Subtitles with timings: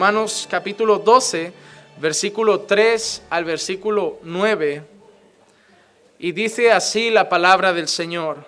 [0.00, 1.52] Romanos capítulo 12,
[2.00, 4.82] versículo 3 al versículo 9.
[6.18, 8.46] Y dice así la palabra del Señor.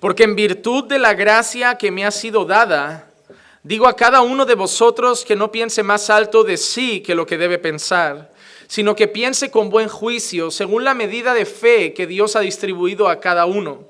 [0.00, 3.08] Porque en virtud de la gracia que me ha sido dada,
[3.62, 7.24] digo a cada uno de vosotros que no piense más alto de sí que lo
[7.24, 8.32] que debe pensar,
[8.66, 13.08] sino que piense con buen juicio, según la medida de fe que Dios ha distribuido
[13.08, 13.84] a cada uno.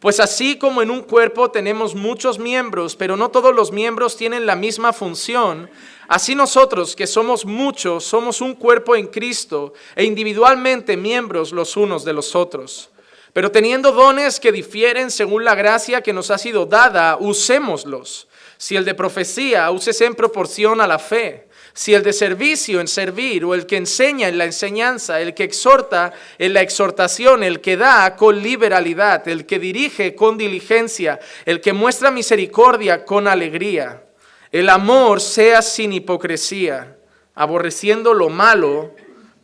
[0.00, 4.46] Pues así como en un cuerpo tenemos muchos miembros, pero no todos los miembros tienen
[4.46, 5.68] la misma función,
[6.06, 12.04] así nosotros que somos muchos, somos un cuerpo en Cristo e individualmente miembros los unos
[12.04, 12.90] de los otros.
[13.32, 18.28] Pero teniendo dones que difieren según la gracia que nos ha sido dada, usémoslos.
[18.56, 21.47] Si el de profecía, úsese en proporción a la fe
[21.78, 25.44] si el de servicio en servir, o el que enseña en la enseñanza, el que
[25.44, 31.60] exhorta en la exhortación, el que da con liberalidad, el que dirige con diligencia, el
[31.60, 34.02] que muestra misericordia con alegría.
[34.50, 36.96] El amor sea sin hipocresía,
[37.36, 38.96] aborreciendo lo malo,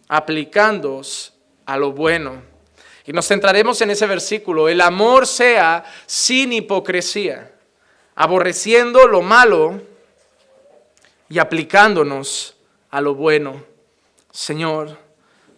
[0.09, 1.35] aplicándoos
[1.67, 2.43] a lo bueno.
[3.07, 4.69] Y nos centraremos en ese versículo.
[4.69, 7.53] El amor sea sin hipocresía,
[8.17, 9.94] aborreciendo lo malo,
[11.35, 12.55] y aplicándonos
[12.93, 13.61] a lo bueno.
[14.31, 14.97] Señor,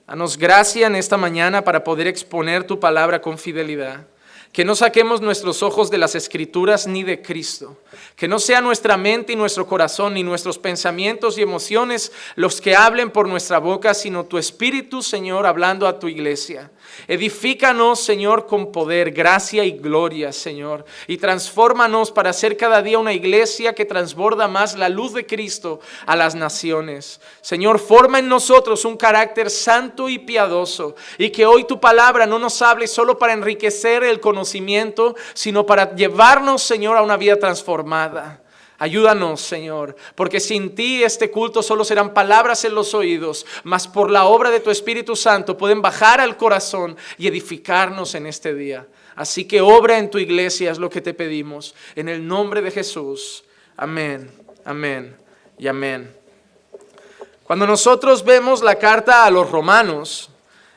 [0.07, 4.07] danos gracia en esta mañana para poder exponer tu palabra con fidelidad.
[4.53, 7.77] Que no saquemos nuestros ojos de las escrituras ni de Cristo.
[8.17, 12.75] Que no sea nuestra mente y nuestro corazón ni nuestros pensamientos y emociones los que
[12.75, 16.70] hablen por nuestra boca, sino tu Espíritu, Señor, hablando a tu iglesia.
[17.08, 20.85] Edifícanos, Señor, con poder, gracia y gloria, Señor.
[21.07, 25.80] Y transfórmanos para ser cada día una iglesia que transborda más la luz de Cristo
[26.07, 27.20] a las naciones.
[27.41, 30.97] Señor, forma en nosotros un carácter santo y piadoso.
[31.19, 35.95] Y que hoy tu palabra no nos hable solo para enriquecer el conocimiento, sino para
[35.95, 38.42] llevarnos, Señor, a una vida transformada.
[38.79, 44.11] Ayúdanos, Señor, porque sin ti este culto solo serán palabras en los oídos, mas por
[44.11, 48.86] la obra de tu Espíritu Santo pueden bajar al corazón y edificarnos en este día.
[49.15, 51.75] Así que obra en tu iglesia es lo que te pedimos.
[51.95, 53.45] En el nombre de Jesús.
[53.79, 54.31] Amén,
[54.63, 55.17] amén
[55.59, 56.15] y amén.
[57.45, 60.29] Cuando nosotros vemos la carta a los romanos,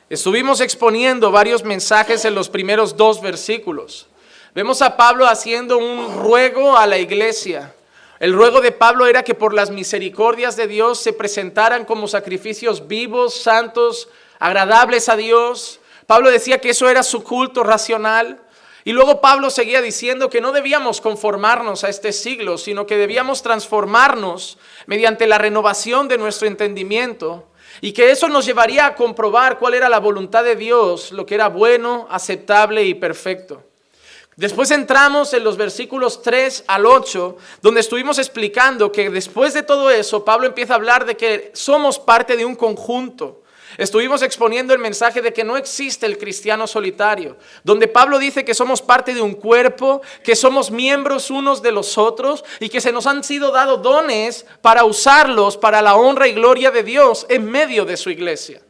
[0.08, 4.06] estuvimos exponiendo varios mensajes en los primeros dos versículos.
[4.54, 7.74] Vemos a Pablo haciendo un ruego a la iglesia
[8.20, 12.86] el ruego de Pablo era que por las misericordias de Dios se presentaran como sacrificios
[12.86, 15.80] vivos, santos, agradables a Dios.
[16.06, 18.42] Pablo decía que eso era su culto racional.
[18.84, 23.42] Y luego Pablo seguía diciendo que no debíamos conformarnos a este siglo, sino que debíamos
[23.42, 27.48] transformarnos mediante la renovación de nuestro entendimiento
[27.80, 31.36] y que eso nos llevaría a comprobar cuál era la voluntad de Dios, lo que
[31.36, 33.69] era bueno, aceptable y perfecto.
[34.36, 39.90] Después entramos en los versículos 3 al 8, donde estuvimos explicando que después de todo
[39.90, 43.42] eso, Pablo empieza a hablar de que somos parte de un conjunto.
[43.76, 48.54] Estuvimos exponiendo el mensaje de que no existe el cristiano solitario, donde Pablo dice que
[48.54, 52.92] somos parte de un cuerpo, que somos miembros unos de los otros y que se
[52.92, 57.44] nos han sido dado dones para usarlos para la honra y gloria de Dios en
[57.50, 58.60] medio de su iglesia.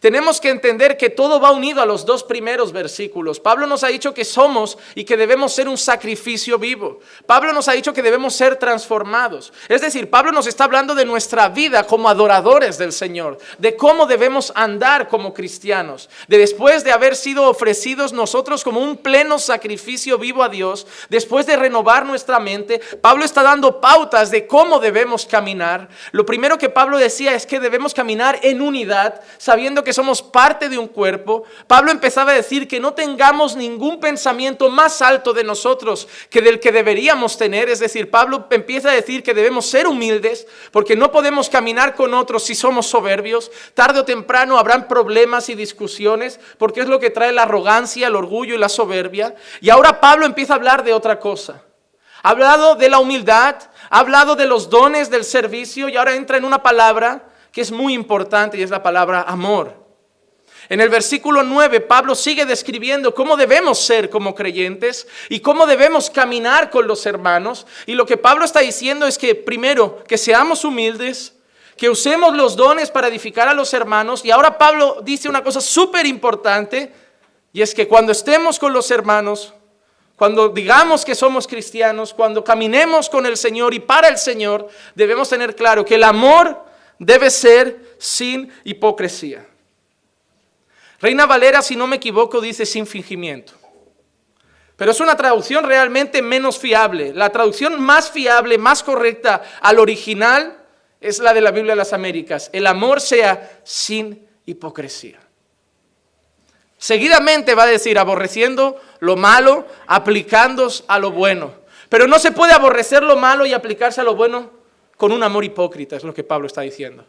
[0.00, 3.40] Tenemos que entender que todo va unido a los dos primeros versículos.
[3.40, 7.00] Pablo nos ha dicho que somos y que debemos ser un sacrificio vivo.
[7.26, 9.52] Pablo nos ha dicho que debemos ser transformados.
[9.68, 14.06] Es decir, Pablo nos está hablando de nuestra vida como adoradores del Señor, de cómo
[14.06, 20.16] debemos andar como cristianos, de después de haber sido ofrecidos nosotros como un pleno sacrificio
[20.16, 25.26] vivo a Dios, después de renovar nuestra mente, Pablo está dando pautas de cómo debemos
[25.26, 25.88] caminar.
[26.12, 30.20] Lo primero que Pablo decía es que debemos caminar en unidad, sabiendo que que somos
[30.20, 35.32] parte de un cuerpo, Pablo empezaba a decir que no tengamos ningún pensamiento más alto
[35.32, 37.70] de nosotros que del que deberíamos tener.
[37.70, 42.12] Es decir, Pablo empieza a decir que debemos ser humildes porque no podemos caminar con
[42.12, 43.50] otros si somos soberbios.
[43.72, 48.16] Tarde o temprano habrán problemas y discusiones porque es lo que trae la arrogancia, el
[48.16, 49.36] orgullo y la soberbia.
[49.62, 51.62] Y ahora Pablo empieza a hablar de otra cosa.
[52.22, 53.56] Ha hablado de la humildad,
[53.88, 57.72] ha hablado de los dones del servicio y ahora entra en una palabra que es
[57.72, 59.77] muy importante y es la palabra amor.
[60.68, 66.10] En el versículo 9, Pablo sigue describiendo cómo debemos ser como creyentes y cómo debemos
[66.10, 67.66] caminar con los hermanos.
[67.86, 71.34] Y lo que Pablo está diciendo es que primero, que seamos humildes,
[71.78, 74.22] que usemos los dones para edificar a los hermanos.
[74.24, 76.92] Y ahora Pablo dice una cosa súper importante,
[77.52, 79.54] y es que cuando estemos con los hermanos,
[80.16, 85.30] cuando digamos que somos cristianos, cuando caminemos con el Señor y para el Señor, debemos
[85.30, 86.62] tener claro que el amor
[86.98, 89.47] debe ser sin hipocresía.
[91.00, 93.52] Reina Valera, si no me equivoco, dice sin fingimiento.
[94.76, 97.12] Pero es una traducción realmente menos fiable.
[97.12, 100.56] La traducción más fiable, más correcta al original
[101.00, 102.50] es la de la Biblia de las Américas.
[102.52, 105.18] El amor sea sin hipocresía.
[106.78, 111.52] Seguidamente va a decir aborreciendo lo malo, aplicándose a lo bueno.
[111.88, 114.50] Pero no se puede aborrecer lo malo y aplicarse a lo bueno
[114.96, 117.04] con un amor hipócrita, es lo que Pablo está diciendo.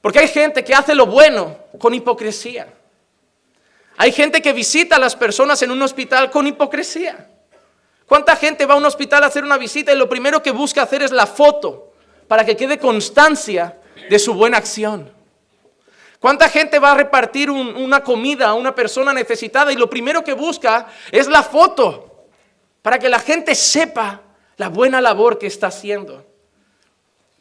[0.00, 2.72] Porque hay gente que hace lo bueno con hipocresía.
[4.02, 7.24] Hay gente que visita a las personas en un hospital con hipocresía.
[8.04, 10.82] ¿Cuánta gente va a un hospital a hacer una visita y lo primero que busca
[10.82, 11.92] hacer es la foto
[12.26, 13.78] para que quede constancia
[14.10, 15.08] de su buena acción?
[16.18, 20.32] ¿Cuánta gente va a repartir una comida a una persona necesitada y lo primero que
[20.32, 22.26] busca es la foto
[22.82, 24.20] para que la gente sepa
[24.56, 26.26] la buena labor que está haciendo?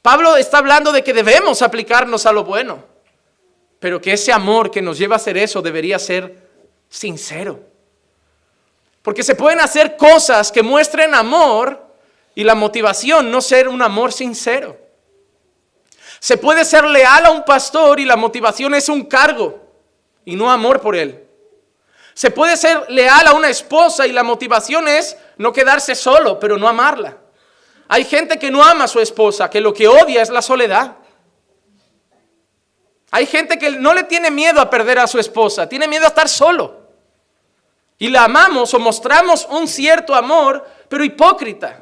[0.03, 2.85] Pablo está hablando de que debemos aplicarnos a lo bueno,
[3.79, 6.40] pero que ese amor que nos lleva a hacer eso debería ser
[6.91, 7.59] sincero.
[9.01, 11.83] Porque se pueden hacer cosas que muestren amor
[12.35, 14.77] y la motivación no ser un amor sincero.
[16.19, 19.59] Se puede ser leal a un pastor y la motivación es un cargo
[20.23, 21.25] y no amor por él.
[22.13, 26.57] Se puede ser leal a una esposa y la motivación es no quedarse solo, pero
[26.57, 27.17] no amarla.
[27.87, 30.97] Hay gente que no ama a su esposa, que lo que odia es la soledad.
[33.09, 36.09] Hay gente que no le tiene miedo a perder a su esposa, tiene miedo a
[36.09, 36.80] estar solo.
[38.01, 41.81] Y la amamos o mostramos un cierto amor, pero hipócrita,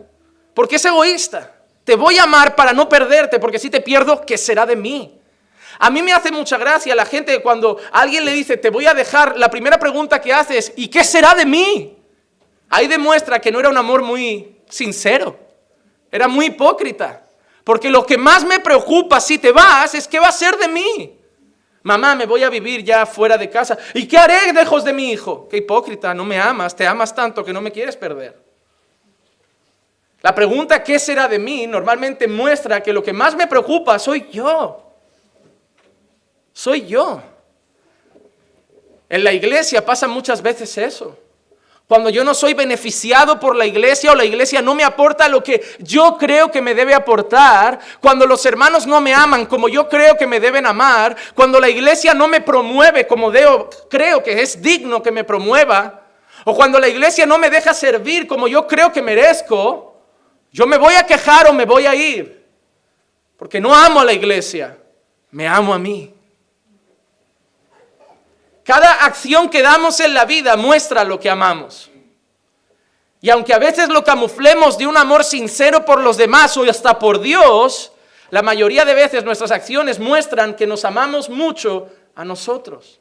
[0.53, 1.55] porque es egoísta.
[1.85, 5.17] Te voy a amar para no perderte, porque si te pierdo, ¿qué será de mí?
[5.79, 8.93] A mí me hace mucha gracia la gente cuando alguien le dice, te voy a
[8.93, 11.95] dejar, la primera pregunta que hace es, ¿y qué será de mí?
[12.69, 15.39] Ahí demuestra que no era un amor muy sincero,
[16.11, 17.23] era muy hipócrita.
[17.63, 20.67] Porque lo que más me preocupa si te vas es qué va a ser de
[20.67, 21.18] mí.
[21.83, 23.77] Mamá, me voy a vivir ya fuera de casa.
[23.93, 25.47] ¿Y qué haré lejos de mi hijo?
[25.49, 28.37] Qué hipócrita, no me amas, te amas tanto que no me quieres perder.
[30.21, 31.65] La pregunta ¿qué será de mí?
[31.65, 34.85] normalmente muestra que lo que más me preocupa soy yo.
[36.51, 37.21] Soy yo.
[39.07, 41.17] En la iglesia pasa muchas veces eso.
[41.89, 45.43] Cuando yo no soy beneficiado por la iglesia o la iglesia no me aporta lo
[45.43, 49.89] que yo creo que me debe aportar, cuando los hermanos no me aman como yo
[49.89, 53.31] creo que me deben amar, cuando la iglesia no me promueve como
[53.89, 56.03] creo que es digno que me promueva,
[56.45, 59.99] o cuando la iglesia no me deja servir como yo creo que merezco,
[60.51, 62.45] yo me voy a quejar o me voy a ir,
[63.35, 64.77] porque no amo a la iglesia,
[65.31, 66.18] me amo a mí.
[68.69, 71.89] Cada acción que damos en la vida muestra lo que amamos.
[73.19, 76.99] Y aunque a veces lo camuflemos de un amor sincero por los demás o hasta
[76.99, 77.91] por Dios,
[78.29, 82.99] la mayoría de veces nuestras acciones muestran que nos amamos mucho a nosotros.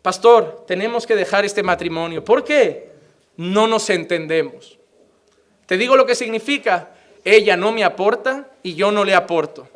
[0.00, 2.24] Pastor, tenemos que dejar este matrimonio.
[2.24, 2.92] ¿Por qué?
[3.36, 4.78] no nos entendemos.
[5.66, 6.90] Te digo lo que significa,
[7.24, 9.68] ella no me aporta y yo no le aporto.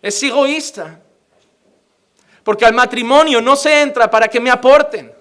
[0.00, 1.03] Es egoísta.
[2.44, 5.12] Porque al matrimonio no se entra para que me aporten.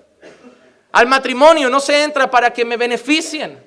[0.91, 3.63] Al matrimonio no se entra para que me beneficien.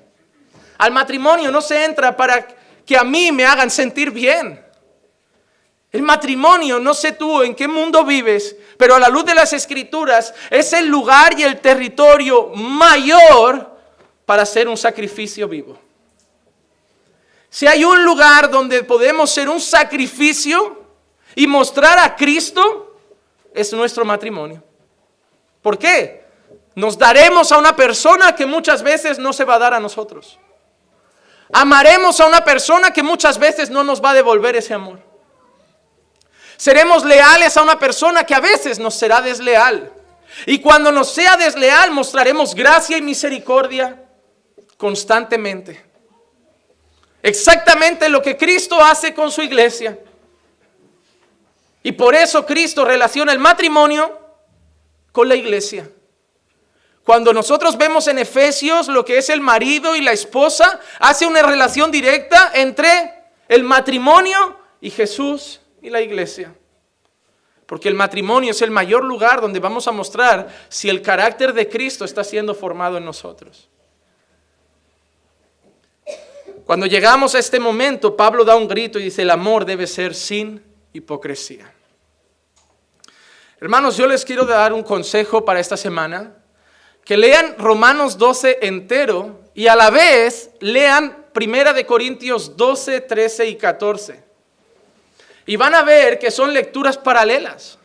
[0.77, 2.47] Al matrimonio no se entra para
[2.85, 4.63] que a mí me hagan sentir bien.
[5.91, 9.51] El matrimonio, no sé tú en qué mundo vives, pero a la luz de las
[9.53, 13.77] escrituras es el lugar y el territorio mayor
[14.25, 15.79] para hacer un sacrificio vivo.
[17.49, 20.85] Si hay un lugar donde podemos ser un sacrificio
[21.35, 22.86] y mostrar a Cristo,
[23.57, 24.63] es nuestro matrimonio.
[25.61, 26.25] ¿Por qué?
[26.75, 30.39] Nos daremos a una persona que muchas veces no se va a dar a nosotros.
[31.51, 34.99] Amaremos a una persona que muchas veces no nos va a devolver ese amor.
[36.55, 39.91] Seremos leales a una persona que a veces nos será desleal.
[40.45, 44.03] Y cuando nos sea desleal mostraremos gracia y misericordia
[44.77, 45.83] constantemente.
[47.23, 49.97] Exactamente lo que Cristo hace con su iglesia.
[51.87, 54.19] Y por eso Cristo relaciona el matrimonio
[55.13, 55.89] con la iglesia.
[57.05, 61.41] Cuando nosotros vemos en Efesios lo que es el marido y la esposa, hace una
[61.43, 63.13] relación directa entre
[63.47, 66.53] el matrimonio y Jesús y la iglesia.
[67.65, 71.69] Porque el matrimonio es el mayor lugar donde vamos a mostrar si el carácter de
[71.69, 73.69] Cristo está siendo formado en nosotros.
[76.65, 80.13] Cuando llegamos a este momento, Pablo da un grito y dice, el amor debe ser
[80.13, 81.75] sin hipocresía.
[83.59, 86.35] Hermanos, yo les quiero dar un consejo para esta semana,
[87.03, 93.47] que lean Romanos 12 entero y a la vez lean Primera de Corintios 12, 13
[93.47, 94.23] y 14.
[95.47, 97.79] Y van a ver que son lecturas paralelas.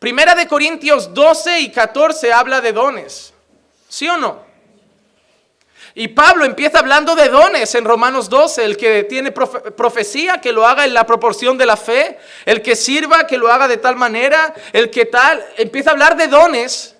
[0.00, 3.32] Primera de Corintios 12 y 14 habla de dones.
[3.88, 4.42] ¿Sí o no?
[5.96, 10.66] Y Pablo empieza hablando de dones en Romanos 12, el que tiene profecía, que lo
[10.66, 13.94] haga en la proporción de la fe, el que sirva, que lo haga de tal
[13.94, 16.96] manera, el que tal, empieza a hablar de dones.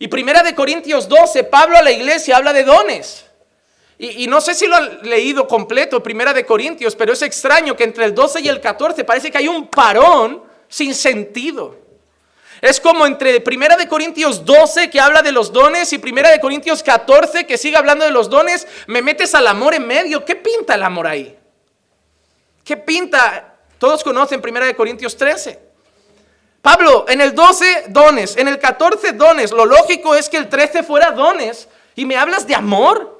[0.00, 3.26] Y primera de Corintios 12, Pablo a la iglesia habla de dones.
[3.96, 7.76] Y, y, no sé si lo han leído completo, primera de Corintios, pero es extraño
[7.76, 11.83] que entre el 12 y el 14 parece que hay un parón sin sentido.
[12.64, 16.40] Es como entre Primera de Corintios 12 que habla de los dones y Primera de
[16.40, 20.24] Corintios 14 que sigue hablando de los dones, me metes al amor en medio.
[20.24, 21.36] ¿Qué pinta el amor ahí?
[22.64, 23.56] ¿Qué pinta?
[23.76, 25.60] Todos conocen Primera de Corintios 13.
[26.62, 29.52] Pablo, en el 12 dones, en el 14 dones.
[29.52, 33.13] Lo lógico es que el 13 fuera dones y me hablas de amor.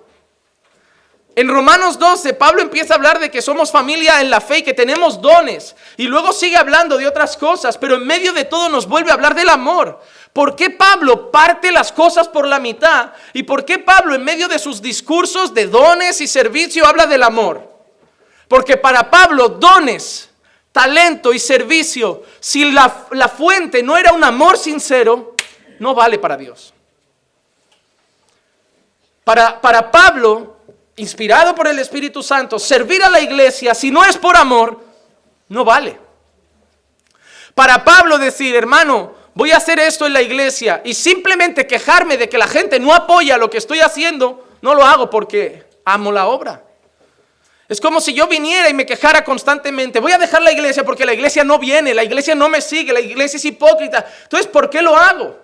[1.37, 4.63] En Romanos 12, Pablo empieza a hablar de que somos familia en la fe y
[4.63, 5.75] que tenemos dones.
[5.97, 9.15] Y luego sigue hablando de otras cosas, pero en medio de todo nos vuelve a
[9.15, 10.01] hablar del amor.
[10.33, 13.13] ¿Por qué Pablo parte las cosas por la mitad?
[13.33, 17.25] ¿Y por qué Pablo en medio de sus discursos de dones y servicio habla del
[17.25, 17.69] amor?
[18.47, 20.31] Porque para Pablo dones,
[20.71, 25.35] talento y servicio, si la, la fuente no era un amor sincero,
[25.81, 26.73] no vale para Dios.
[29.25, 30.54] Para, para Pablo,
[30.97, 34.81] inspirado por el Espíritu Santo, servir a la iglesia, si no es por amor,
[35.49, 35.99] no vale.
[37.55, 42.29] Para Pablo decir, hermano, voy a hacer esto en la iglesia y simplemente quejarme de
[42.29, 46.27] que la gente no apoya lo que estoy haciendo, no lo hago porque amo la
[46.27, 46.63] obra.
[47.69, 51.07] Es como si yo viniera y me quejara constantemente, voy a dejar la iglesia porque
[51.07, 54.05] la iglesia no viene, la iglesia no me sigue, la iglesia es hipócrita.
[54.25, 55.39] Entonces, ¿por qué lo hago?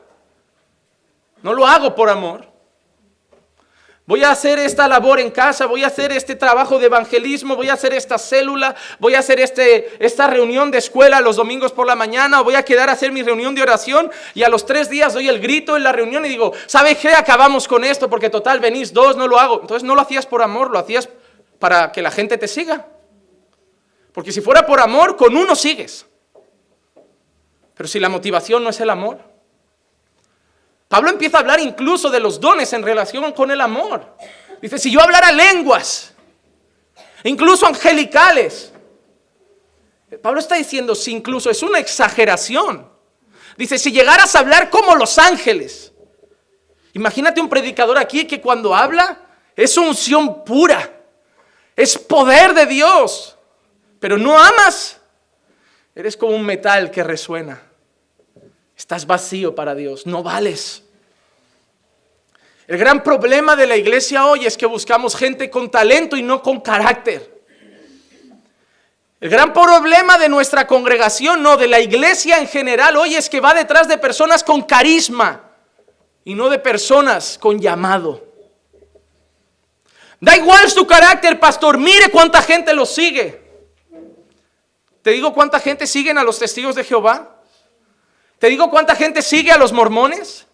[1.42, 2.50] No lo hago por amor.
[4.11, 7.69] Voy a hacer esta labor en casa, voy a hacer este trabajo de evangelismo, voy
[7.69, 11.87] a hacer esta célula, voy a hacer este, esta reunión de escuela los domingos por
[11.87, 14.90] la mañana, voy a quedar a hacer mi reunión de oración y a los tres
[14.90, 17.11] días doy el grito en la reunión y digo, ¿sabe qué?
[17.11, 19.61] Acabamos con esto porque total venís dos, no lo hago.
[19.61, 21.09] Entonces no lo hacías por amor, lo hacías
[21.61, 22.88] para que la gente te siga.
[24.12, 26.05] Porque si fuera por amor, con uno sigues.
[27.76, 29.29] Pero si la motivación no es el amor,
[30.90, 34.16] Pablo empieza a hablar incluso de los dones en relación con el amor.
[34.61, 36.12] Dice, si yo hablara lenguas,
[37.23, 38.73] incluso angelicales,
[40.20, 42.90] Pablo está diciendo, si incluso es una exageración.
[43.56, 45.92] Dice, si llegaras a hablar como los ángeles.
[46.94, 50.90] Imagínate un predicador aquí que cuando habla es unción pura,
[51.76, 53.38] es poder de Dios,
[54.00, 55.00] pero no amas.
[55.94, 57.69] Eres como un metal que resuena.
[58.80, 60.84] Estás vacío para Dios, no vales.
[62.66, 66.42] El gran problema de la iglesia hoy es que buscamos gente con talento y no
[66.42, 67.42] con carácter.
[69.20, 73.38] El gran problema de nuestra congregación, no, de la iglesia en general hoy es que
[73.38, 75.50] va detrás de personas con carisma
[76.25, 78.28] y no de personas con llamado.
[80.20, 83.42] Da igual su carácter, pastor, mire cuánta gente lo sigue.
[85.02, 87.39] ¿Te digo cuánta gente siguen a los testigos de Jehová?
[88.40, 90.47] ¿Te digo cuánta gente sigue a los mormones?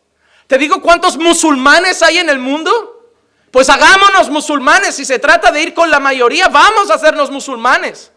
[0.49, 3.12] ¿Te digo cuántos musulmanes hay en el mundo?
[3.52, 4.97] Pues hagámonos musulmanes.
[4.97, 8.11] Si se trata de ir con la mayoría, vamos a hacernos musulmanes.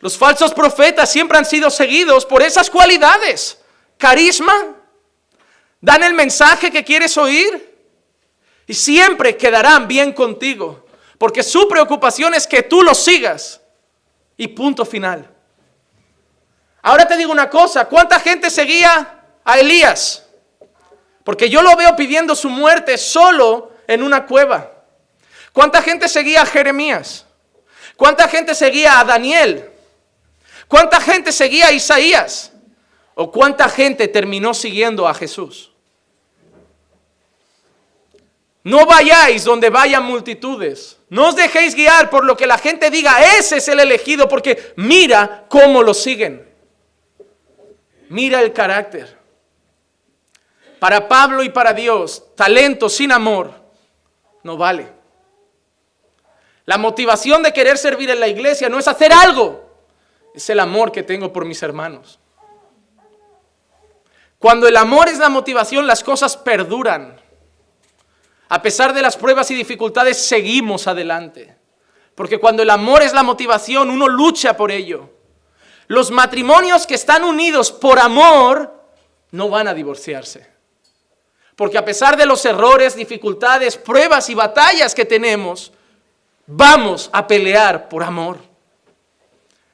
[0.00, 3.58] Los falsos profetas siempre han sido seguidos por esas cualidades.
[3.98, 4.76] Carisma,
[5.82, 7.76] dan el mensaje que quieres oír
[8.66, 10.86] y siempre quedarán bien contigo.
[11.18, 13.60] Porque su preocupación es que tú los sigas.
[14.38, 15.33] Y punto final.
[16.86, 20.26] Ahora te digo una cosa, ¿cuánta gente seguía a Elías?
[21.24, 24.70] Porque yo lo veo pidiendo su muerte solo en una cueva.
[25.54, 27.24] ¿Cuánta gente seguía a Jeremías?
[27.96, 29.70] ¿Cuánta gente seguía a Daniel?
[30.68, 32.52] ¿Cuánta gente seguía a Isaías?
[33.14, 35.70] ¿O cuánta gente terminó siguiendo a Jesús?
[38.62, 40.98] No vayáis donde vayan multitudes.
[41.08, 44.74] No os dejéis guiar por lo que la gente diga, ese es el elegido, porque
[44.76, 46.52] mira cómo lo siguen.
[48.14, 49.18] Mira el carácter.
[50.78, 53.52] Para Pablo y para Dios, talento sin amor
[54.44, 54.92] no vale.
[56.64, 59.68] La motivación de querer servir en la iglesia no es hacer algo,
[60.32, 62.20] es el amor que tengo por mis hermanos.
[64.38, 67.20] Cuando el amor es la motivación, las cosas perduran.
[68.48, 71.56] A pesar de las pruebas y dificultades, seguimos adelante.
[72.14, 75.13] Porque cuando el amor es la motivación, uno lucha por ello.
[75.86, 78.72] Los matrimonios que están unidos por amor
[79.30, 80.46] no van a divorciarse.
[81.56, 85.72] Porque a pesar de los errores, dificultades, pruebas y batallas que tenemos,
[86.46, 88.38] vamos a pelear por amor.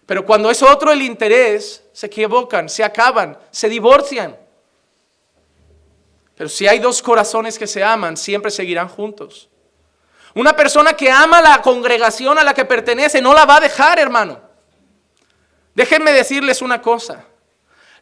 [0.06, 4.36] Pero cuando es otro el interés, se equivocan, se acaban, se divorcian.
[6.34, 9.48] Pero si hay dos corazones que se aman, siempre seguirán juntos.
[10.34, 13.98] Una persona que ama la congregación a la que pertenece no la va a dejar,
[13.98, 14.49] hermano.
[15.80, 17.24] Déjenme decirles una cosa.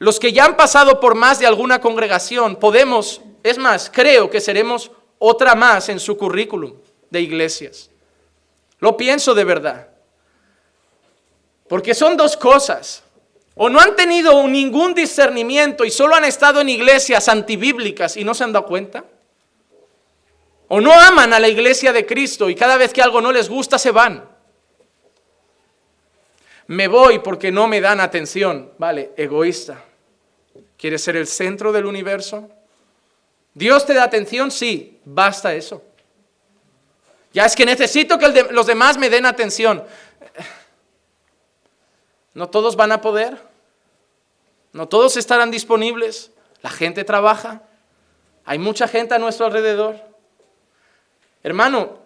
[0.00, 4.40] Los que ya han pasado por más de alguna congregación, podemos, es más, creo que
[4.40, 6.75] seremos otra más en su currículum
[7.08, 7.88] de iglesias.
[8.80, 9.90] Lo pienso de verdad.
[11.68, 13.04] Porque son dos cosas.
[13.54, 18.35] O no han tenido ningún discernimiento y solo han estado en iglesias antibíblicas y no
[18.35, 19.04] se han dado cuenta.
[20.66, 23.49] O no aman a la iglesia de Cristo y cada vez que algo no les
[23.49, 24.27] gusta se van.
[26.69, 28.73] Me voy porque no me dan atención.
[28.79, 29.83] Vale, egoísta.
[30.77, 32.49] ¿Quieres ser el centro del universo?
[33.55, 34.51] ¿Dios te da atención?
[34.51, 35.83] Sí, basta eso.
[37.33, 39.83] Ya es que necesito que los demás me den atención.
[42.35, 43.39] No todos van a poder.
[44.73, 46.33] No todos estarán disponibles.
[46.61, 47.63] La gente trabaja.
[48.45, 49.97] Hay mucha gente a nuestro alrededor.
[51.43, 51.99] Hermano,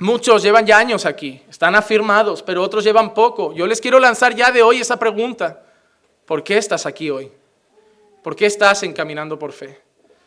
[0.00, 3.52] Muchos llevan ya años aquí, están afirmados, pero otros llevan poco.
[3.52, 5.62] Yo les quiero lanzar ya de hoy esa pregunta.
[6.24, 7.30] ¿Por qué estás aquí hoy?
[8.22, 9.78] ¿Por qué estás encaminando por fe?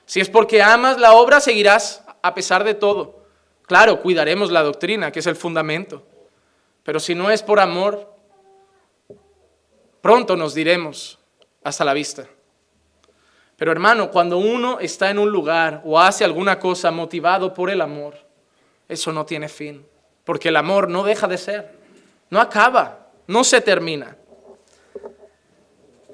[0.06, 3.26] Si es porque amas la obra, seguirás a pesar de todo.
[3.66, 6.04] Claro, cuidaremos la doctrina, que es el fundamento.
[6.84, 8.14] Pero si no es por amor,
[10.02, 11.18] pronto nos diremos
[11.64, 12.28] hasta la vista.
[13.58, 17.82] Pero hermano, cuando uno está en un lugar o hace alguna cosa motivado por el
[17.82, 18.23] amor,
[18.94, 19.86] eso no tiene fin,
[20.24, 21.72] porque el amor no deja de ser,
[22.30, 24.18] no acaba, no se termina.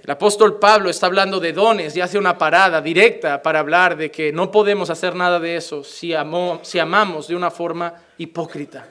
[0.03, 4.09] El apóstol Pablo está hablando de dones y hace una parada directa para hablar de
[4.09, 6.13] que no podemos hacer nada de eso si,
[6.63, 8.87] si amamos de una forma hipócrita.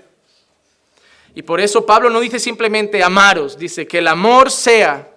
[1.34, 5.08] Y por eso Pablo no dice simplemente amaros, dice que el amor sea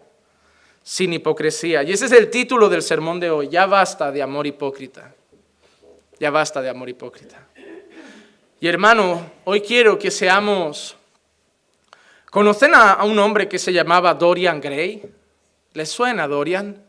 [0.83, 1.83] sin hipocresía.
[1.83, 3.49] Y ese es el título del sermón de hoy.
[3.49, 5.13] Ya basta de amor hipócrita.
[6.19, 7.47] Ya basta de amor hipócrita.
[8.61, 10.95] Y hermano, hoy quiero que seamos...
[12.29, 15.01] ¿Conocen a, un hombre que se llamaba Dorian Gray?
[15.73, 16.79] ¿Les suena Dorian?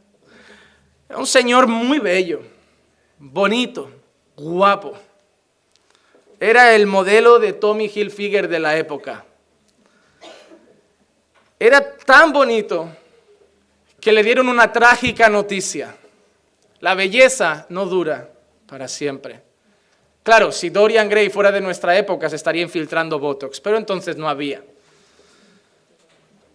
[1.17, 2.43] Un señor muy bello,
[3.19, 3.91] bonito,
[4.37, 4.93] guapo.
[6.39, 9.25] Era el modelo de Tommy Hilfiger de la época.
[11.59, 12.91] Era tan bonito
[13.99, 15.97] que le dieron una trágica noticia.
[16.81, 18.31] La belleza no dura
[18.67, 19.52] para siempre.
[20.23, 24.29] Claro, si Dorian Gray fuera de nuestra época se estaría infiltrando Botox, pero entonces no
[24.29, 24.63] había.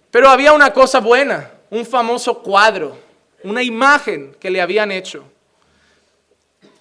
[0.10, 2.98] Pero había una cosa buena, un famoso cuadro,
[3.44, 5.26] una imagen que le habían hecho,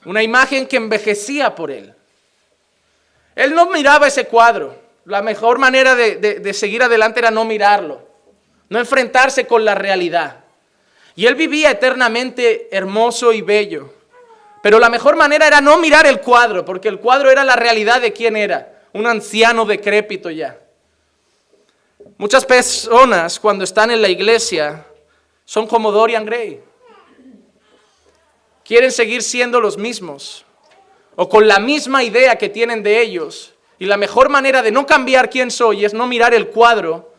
[0.04, 1.92] una imagen que envejecía por él.
[3.34, 8.06] Él no miraba ese cuadro, la mejor manera de, de seguir adelante era no mirarlo,
[8.68, 10.44] no enfrentarse con la realidad.
[11.16, 13.95] Y él vivía eternamente hermoso y bello.
[14.66, 18.00] Pero la mejor manera era no mirar el cuadro, porque el cuadro era la realidad
[18.00, 20.58] de quién era, un anciano decrépito ya.
[22.18, 24.84] Muchas personas cuando están en la iglesia
[25.44, 26.60] son como Dorian Gray.
[28.64, 30.44] Quieren seguir siendo los mismos
[31.14, 33.54] o con la misma idea que tienen de ellos.
[33.78, 37.14] Y la mejor manera de no cambiar quién soy es no mirar el cuadro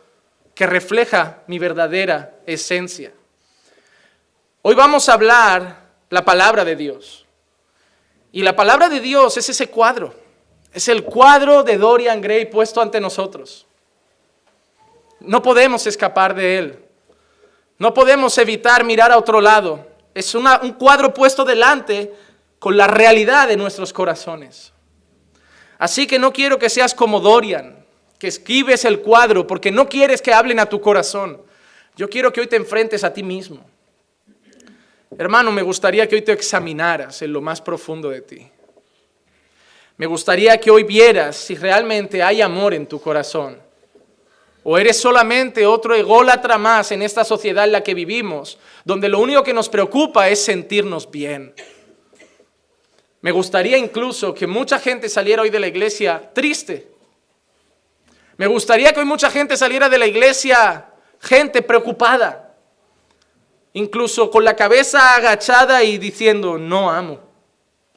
[0.54, 3.14] que refleja mi verdadera esencia.
[4.64, 7.24] Hoy vamos a hablar la palabra de Dios.
[8.32, 10.14] Y la palabra de Dios es ese cuadro.
[10.74, 13.66] Es el cuadro de Dorian Gray puesto ante nosotros.
[15.20, 16.80] No podemos escapar de él.
[17.80, 19.88] No podemos evitar mirar a otro lado.
[20.14, 22.14] Es un cuadro puesto delante
[22.60, 24.74] con la realidad de nuestros corazones.
[25.78, 27.86] Así que no quiero que seas como Dorian,
[28.18, 31.42] que escribes el cuadro porque no quieres que hablen a tu corazón.
[31.96, 33.64] Yo quiero que hoy te enfrentes a ti mismo.
[35.16, 38.48] Hermano, me gustaría que hoy te examinaras en lo más profundo de ti.
[39.96, 43.60] Me gustaría que hoy vieras si realmente hay amor en tu corazón.
[44.64, 49.20] O eres solamente otro ególatra más en esta sociedad en la que vivimos, donde lo
[49.20, 51.54] único que nos preocupa es sentirnos bien.
[53.22, 56.90] Me gustaría incluso que mucha gente saliera hoy de la iglesia triste.
[58.36, 60.86] Me gustaría que hoy mucha gente saliera de la iglesia
[61.20, 62.47] gente preocupada
[63.78, 67.20] incluso con la cabeza agachada y diciendo, no amo.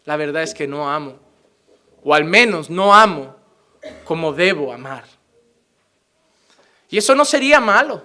[0.05, 1.19] La verdad es que no amo.
[2.05, 3.35] O al menos no amo
[4.05, 5.05] como debo amar.
[6.91, 8.05] Y eso no sería malo.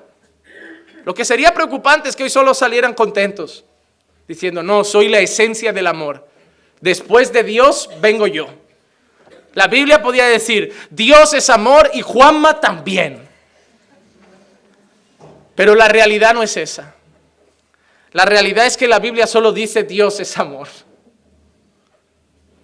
[1.03, 3.65] Lo que sería preocupante es que hoy solo salieran contentos,
[4.25, 6.25] diciendo, no, soy la esencia del amor.
[6.79, 8.47] Después de Dios vengo yo.
[9.53, 13.27] La Biblia podía decir, Dios es amor y Juanma también.
[15.55, 16.94] Pero la realidad no es esa.
[18.15, 20.69] La realidad es que la Biblia solo dice Dios es amor.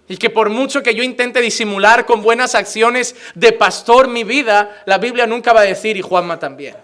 [0.08, 4.82] Y que por mucho que yo intente disimular con buenas acciones de pastor mi vida,
[4.86, 6.74] la Biblia nunca va a decir y Juanma también.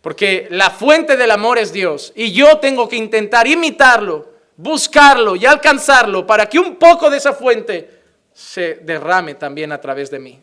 [0.00, 5.44] Porque la fuente del amor es Dios y yo tengo que intentar imitarlo, buscarlo y
[5.44, 8.00] alcanzarlo para que un poco de esa fuente
[8.32, 10.40] se derrame también a través de mí.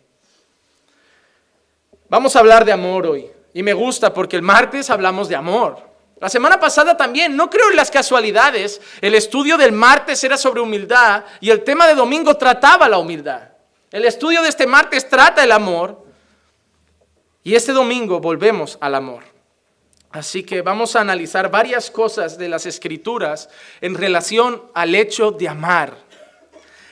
[2.08, 5.95] Vamos a hablar de amor hoy y me gusta porque el martes hablamos de amor.
[6.20, 10.62] La semana pasada también, no creo en las casualidades, el estudio del martes era sobre
[10.62, 13.50] humildad y el tema de domingo trataba la humildad.
[13.92, 16.06] El estudio de este martes trata el amor
[17.44, 19.24] y este domingo volvemos al amor.
[20.12, 23.50] Así que vamos a analizar varias cosas de las escrituras
[23.82, 25.98] en relación al hecho de amar.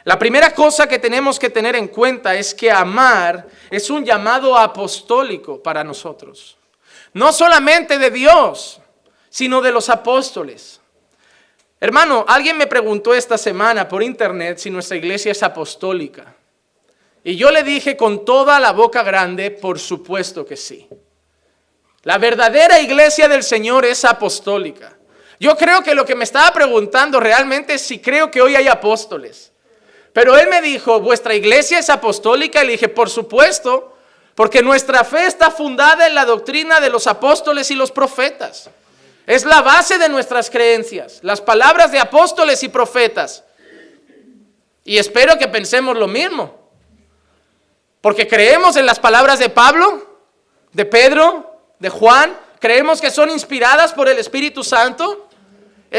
[0.04, 4.58] La primera cosa que tenemos que tener en cuenta es que amar es un llamado
[4.58, 6.58] apostólico para nosotros.
[7.14, 8.82] No solamente de Dios,
[9.34, 10.80] sino de los apóstoles.
[11.80, 16.36] Hermano, alguien me preguntó esta semana por internet si nuestra iglesia es apostólica.
[17.24, 20.88] Y yo le dije con toda la boca grande, por supuesto que sí.
[22.04, 24.96] La verdadera iglesia del Señor es apostólica.
[25.40, 28.68] Yo creo que lo que me estaba preguntando realmente es si creo que hoy hay
[28.68, 29.52] apóstoles.
[30.14, 32.64] Pero él me dijo, ¿vuestra iglesia es apostólica?
[32.64, 33.98] Y le dije, por supuesto,
[34.36, 38.70] porque nuestra fe está fundada en la doctrina de los apóstoles y los profetas.
[39.26, 43.44] Es la base de nuestras creencias, las palabras de apóstoles y profetas.
[44.84, 46.70] Y espero que pensemos lo mismo.
[48.02, 50.18] Porque creemos en las palabras de Pablo,
[50.74, 55.30] de Pedro, de Juan, creemos que son inspiradas por el Espíritu Santo,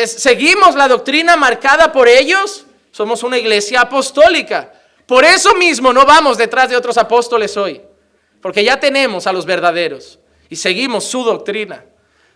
[0.04, 4.72] seguimos la doctrina marcada por ellos, somos una iglesia apostólica.
[5.06, 7.80] Por eso mismo no vamos detrás de otros apóstoles hoy,
[8.42, 10.18] porque ya tenemos a los verdaderos
[10.50, 11.84] y seguimos su doctrina.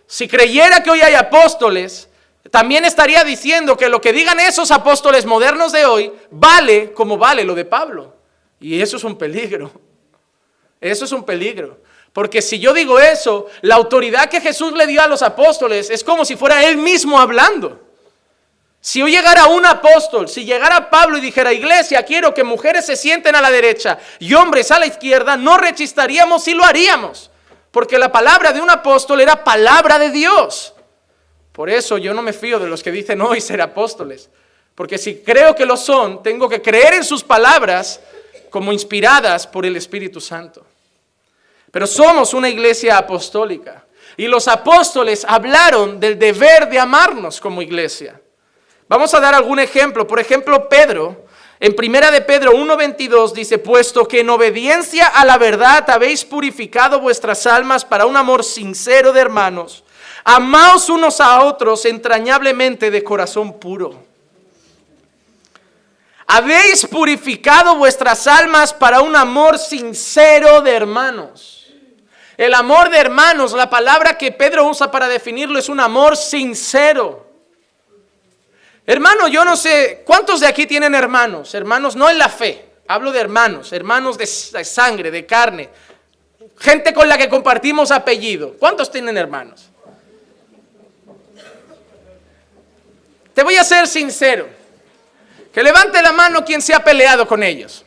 [0.09, 2.09] Si creyera que hoy hay apóstoles,
[2.51, 7.45] también estaría diciendo que lo que digan esos apóstoles modernos de hoy vale como vale
[7.45, 8.17] lo de Pablo.
[8.59, 9.71] Y eso es un peligro.
[10.81, 11.83] Eso es un peligro.
[12.15, 16.03] Porque si yo digo eso, la autoridad que Jesús le dio a los apóstoles es
[16.03, 17.79] como si fuera él mismo hablando.
[18.81, 22.97] Si yo llegara un apóstol, si llegara Pablo y dijera, iglesia, quiero que mujeres se
[22.97, 27.31] sienten a la derecha y hombres a la izquierda, no rechistaríamos y lo haríamos.
[27.79, 30.75] Porque la palabra de un apóstol era palabra de Dios.
[31.53, 34.31] Por eso yo no me fío de los que dicen hoy ser apóstoles.
[34.75, 38.01] Porque si creo que lo son, tengo que creer en sus palabras
[38.51, 40.67] como inspiradas por el Espíritu Santo.
[41.71, 43.85] Pero somos una iglesia apostólica.
[44.17, 48.21] Y los apóstoles hablaron del deber de amarnos como iglesia.
[48.89, 50.05] Vamos a dar algún ejemplo.
[50.05, 51.28] Por ejemplo, Pedro,
[51.61, 57.01] en primera de Pedro 1:22 dice, "Puesto que en obediencia a la verdad habéis purificado
[57.01, 59.83] vuestras almas para un amor sincero de hermanos,
[60.23, 64.07] amaos unos a otros entrañablemente de corazón puro."
[66.31, 71.67] Habéis purificado vuestras almas para un amor sincero de hermanos.
[72.37, 77.28] El amor de hermanos, la palabra que Pedro usa para definirlo es un amor sincero.
[78.91, 81.53] Hermano, yo no sé, ¿cuántos de aquí tienen hermanos?
[81.53, 85.69] Hermanos no en la fe, hablo de hermanos, hermanos de sangre, de carne,
[86.57, 88.55] gente con la que compartimos apellido.
[88.59, 89.69] ¿Cuántos tienen hermanos?
[93.35, 94.49] Te voy a ser sincero.
[95.53, 97.85] Que levante la mano quien se ha peleado con ellos.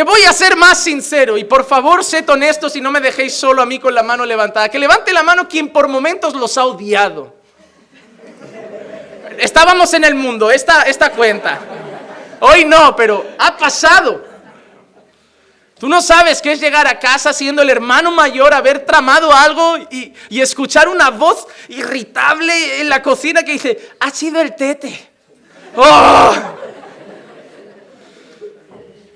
[0.00, 3.34] Te voy a ser más sincero y por favor sed honestos y no me dejéis
[3.34, 4.70] solo a mí con la mano levantada.
[4.70, 7.36] Que levante la mano quien por momentos los ha odiado.
[9.36, 11.58] Estábamos en el mundo, esta, esta cuenta.
[12.40, 14.24] Hoy no, pero ha pasado.
[15.78, 19.76] Tú no sabes qué es llegar a casa siendo el hermano mayor, haber tramado algo
[19.90, 25.10] y, y escuchar una voz irritable en la cocina que dice, ha sido el tete.
[25.76, 26.59] ¡Oh!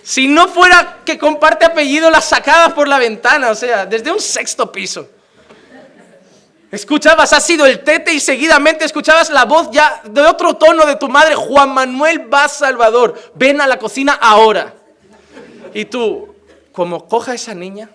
[0.05, 4.21] Si no fuera que comparte apellido, la sacaba por la ventana, o sea, desde un
[4.21, 5.09] sexto piso.
[6.71, 10.97] Escuchabas, ha sido el tete y seguidamente escuchabas la voz ya de otro tono de
[10.97, 14.75] tu madre, Juan Manuel Vaz Salvador, ven a la cocina ahora.
[15.73, 16.35] Y tú,
[16.73, 17.89] como coja esa niña.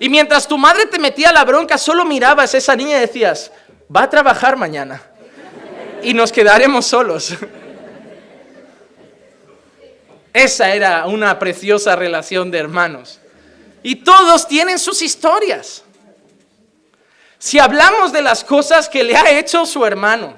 [0.00, 3.52] Y mientras tu madre te metía la bronca, solo mirabas a esa niña y decías,
[3.94, 5.00] va a trabajar mañana.
[6.02, 7.32] Y nos quedaremos solos.
[10.34, 13.20] Esa era una preciosa relación de hermanos.
[13.84, 15.84] Y todos tienen sus historias.
[17.38, 20.34] Si hablamos de las cosas que le ha hecho su hermano,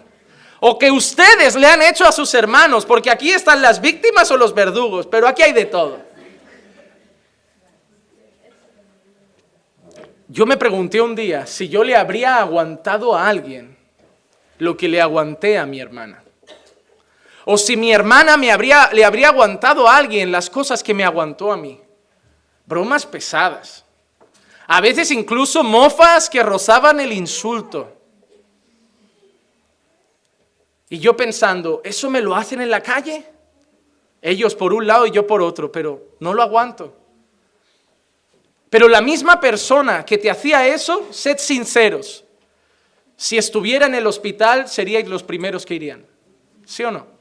[0.61, 4.37] o que ustedes le han hecho a sus hermanos, porque aquí están las víctimas o
[4.37, 6.05] los verdugos, pero aquí hay de todo.
[10.29, 13.79] Yo me pregunté un día si yo le habría aguantado a alguien
[14.59, 16.23] lo que le aguanté a mi hermana.
[17.49, 21.05] O si mi hermana me habría, le habría aguantado a alguien las cosas que me
[21.05, 21.81] aguantó a mí.
[22.67, 23.85] Bromas pesadas.
[24.67, 27.93] A veces incluso mofas que rozaban el insulto.
[30.89, 33.25] Y yo pensando, ¿eso me lo hacen en la calle?
[34.21, 36.97] Ellos por un lado y yo por otro, pero no lo aguanto.
[38.71, 42.25] Pero la misma persona que te hacía eso, sed sinceros.
[43.17, 46.05] Si estuviera en el hospital, seríais los primeros que irían.
[46.65, 47.16] ¿Sí o no?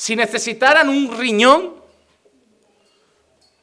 [0.00, 1.74] Si necesitaran un riñón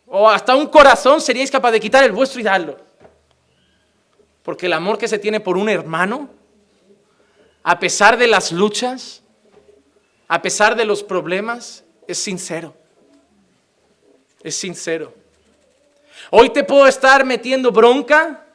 [0.06, 2.78] o hasta un corazón, seríais capaz de quitar el vuestro y darlo.
[4.44, 6.30] Porque el amor que se tiene por un hermano,
[7.64, 9.24] a pesar de las luchas,
[10.28, 12.76] a pesar de los problemas, es sincero.
[14.44, 15.16] Es sincero.
[16.30, 18.46] Hoy te puedo estar metiendo bronca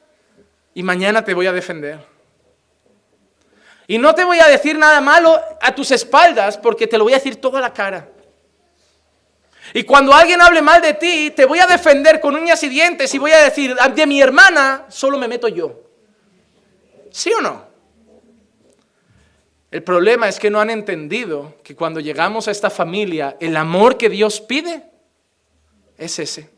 [0.73, 2.12] y mañana te voy a defender.
[3.93, 7.13] Y no te voy a decir nada malo a tus espaldas porque te lo voy
[7.13, 8.09] a decir toda la cara.
[9.75, 13.13] Y cuando alguien hable mal de ti, te voy a defender con uñas y dientes
[13.13, 15.79] y voy a decir, de mi hermana solo me meto yo.
[17.11, 17.67] ¿Sí o no?
[19.71, 23.99] El problema es que no han entendido que cuando llegamos a esta familia, el amor
[23.99, 24.85] que Dios pide
[25.99, 26.49] es ese.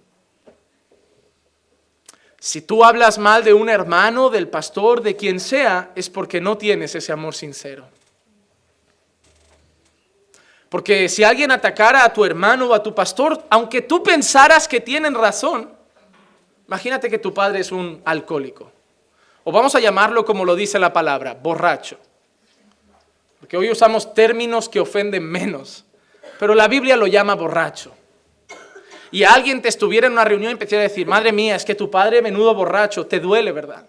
[2.45, 6.59] Si tú hablas mal de un hermano, del pastor, de quien sea, es porque no
[6.59, 7.87] tienes ese amor sincero.
[10.69, 14.83] Porque si alguien atacara a tu hermano o a tu pastor, aunque tú pensaras que
[14.83, 15.73] tienen razón,
[16.67, 18.71] imagínate que tu padre es un alcohólico.
[19.45, 21.97] O vamos a llamarlo como lo dice la palabra, borracho.
[23.41, 25.87] Porque hoy usamos términos que ofenden menos,
[26.39, 27.95] pero la Biblia lo llama borracho
[29.15, 31.77] y alguien te estuviera en una reunión y empezara a decir, madre mía, es que
[31.77, 33.87] tu padre menudo borracho, te duele, ¿verdad?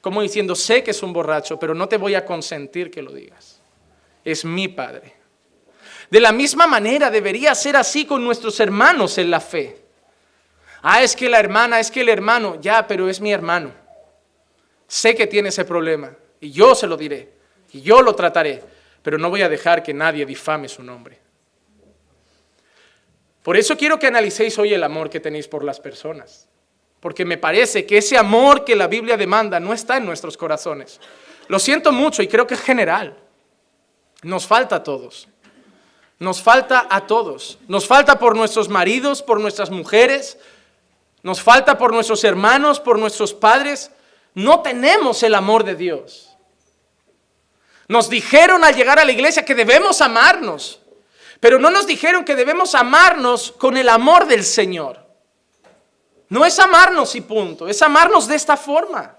[0.00, 3.12] Como diciendo, sé que es un borracho, pero no te voy a consentir que lo
[3.12, 3.60] digas.
[4.24, 5.12] Es mi padre.
[6.08, 9.76] De la misma manera debería ser así con nuestros hermanos en la fe.
[10.80, 13.74] Ah, es que la hermana, es que el hermano, ya, pero es mi hermano.
[14.88, 17.30] Sé que tiene ese problema y yo se lo diré
[17.74, 18.62] y yo lo trataré,
[19.02, 21.25] pero no voy a dejar que nadie difame su nombre.
[23.46, 26.48] Por eso quiero que analicéis hoy el amor que tenéis por las personas.
[26.98, 30.98] Porque me parece que ese amor que la Biblia demanda no está en nuestros corazones.
[31.46, 33.16] Lo siento mucho y creo que es general.
[34.24, 35.28] Nos falta a todos.
[36.18, 37.60] Nos falta a todos.
[37.68, 40.38] Nos falta por nuestros maridos, por nuestras mujeres.
[41.22, 43.92] Nos falta por nuestros hermanos, por nuestros padres.
[44.34, 46.36] No tenemos el amor de Dios.
[47.86, 50.80] Nos dijeron al llegar a la iglesia que debemos amarnos.
[51.40, 55.06] Pero no nos dijeron que debemos amarnos con el amor del Señor.
[56.28, 59.16] No es amarnos y punto, es amarnos de esta forma.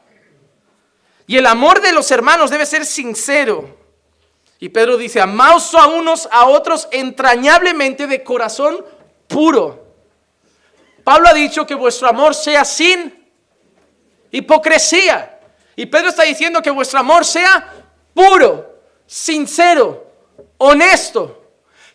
[1.25, 3.77] Y el amor de los hermanos debe ser sincero.
[4.60, 8.84] Y Pedro dice, amaos a unos a otros entrañablemente de corazón
[9.27, 9.86] puro.
[11.03, 13.30] Pablo ha dicho que vuestro amor sea sin
[14.32, 15.39] hipocresía.
[15.75, 17.73] Y Pedro está diciendo que vuestro amor sea
[18.13, 20.12] puro, sincero,
[20.58, 21.37] honesto.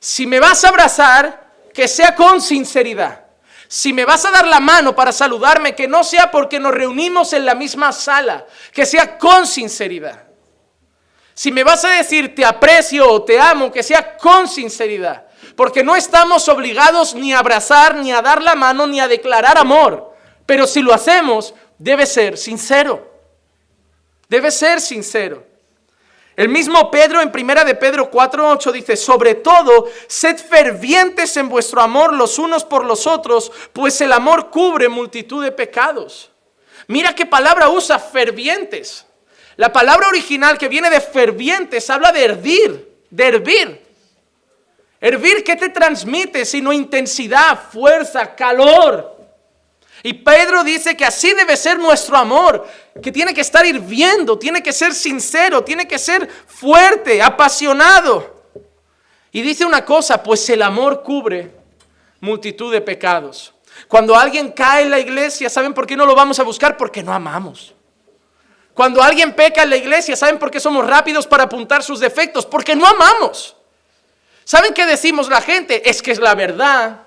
[0.02, 3.24] Si me vas a abrazar, que sea con sinceridad.
[3.68, 7.32] Si me vas a dar la mano para saludarme, que no sea porque nos reunimos
[7.34, 10.24] en la misma sala, que sea con sinceridad.
[11.34, 15.28] Si me vas a decir te aprecio o te amo, que sea con sinceridad.
[15.54, 19.56] Porque no estamos obligados ni a abrazar, ni a dar la mano, ni a declarar
[19.56, 20.16] amor.
[20.46, 23.08] Pero si lo hacemos, debe ser sincero.
[24.28, 25.51] Debe ser sincero.
[26.34, 31.82] El mismo Pedro en primera de Pedro 4:8 dice, "Sobre todo, sed fervientes en vuestro
[31.82, 36.30] amor los unos por los otros, pues el amor cubre multitud de pecados."
[36.86, 39.06] Mira qué palabra usa fervientes.
[39.56, 43.82] La palabra original que viene de fervientes habla de hervir, de hervir.
[45.00, 46.44] Hervir, ¿qué te transmite?
[46.44, 49.11] Sino intensidad, fuerza, calor.
[50.02, 52.66] Y Pedro dice que así debe ser nuestro amor,
[53.00, 58.42] que tiene que estar hirviendo, tiene que ser sincero, tiene que ser fuerte, apasionado.
[59.30, 61.54] Y dice una cosa, pues el amor cubre
[62.20, 63.54] multitud de pecados.
[63.86, 66.76] Cuando alguien cae en la iglesia, ¿saben por qué no lo vamos a buscar?
[66.76, 67.74] Porque no amamos.
[68.74, 72.44] Cuando alguien peca en la iglesia, ¿saben por qué somos rápidos para apuntar sus defectos?
[72.44, 73.56] Porque no amamos.
[74.44, 75.88] ¿Saben qué decimos la gente?
[75.88, 77.02] Es que es la verdad.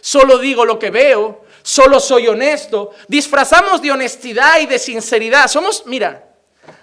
[0.00, 2.90] Solo digo lo que veo solo soy honesto.
[3.08, 5.48] Disfrazamos de honestidad y de sinceridad.
[5.48, 6.28] Somos, mira,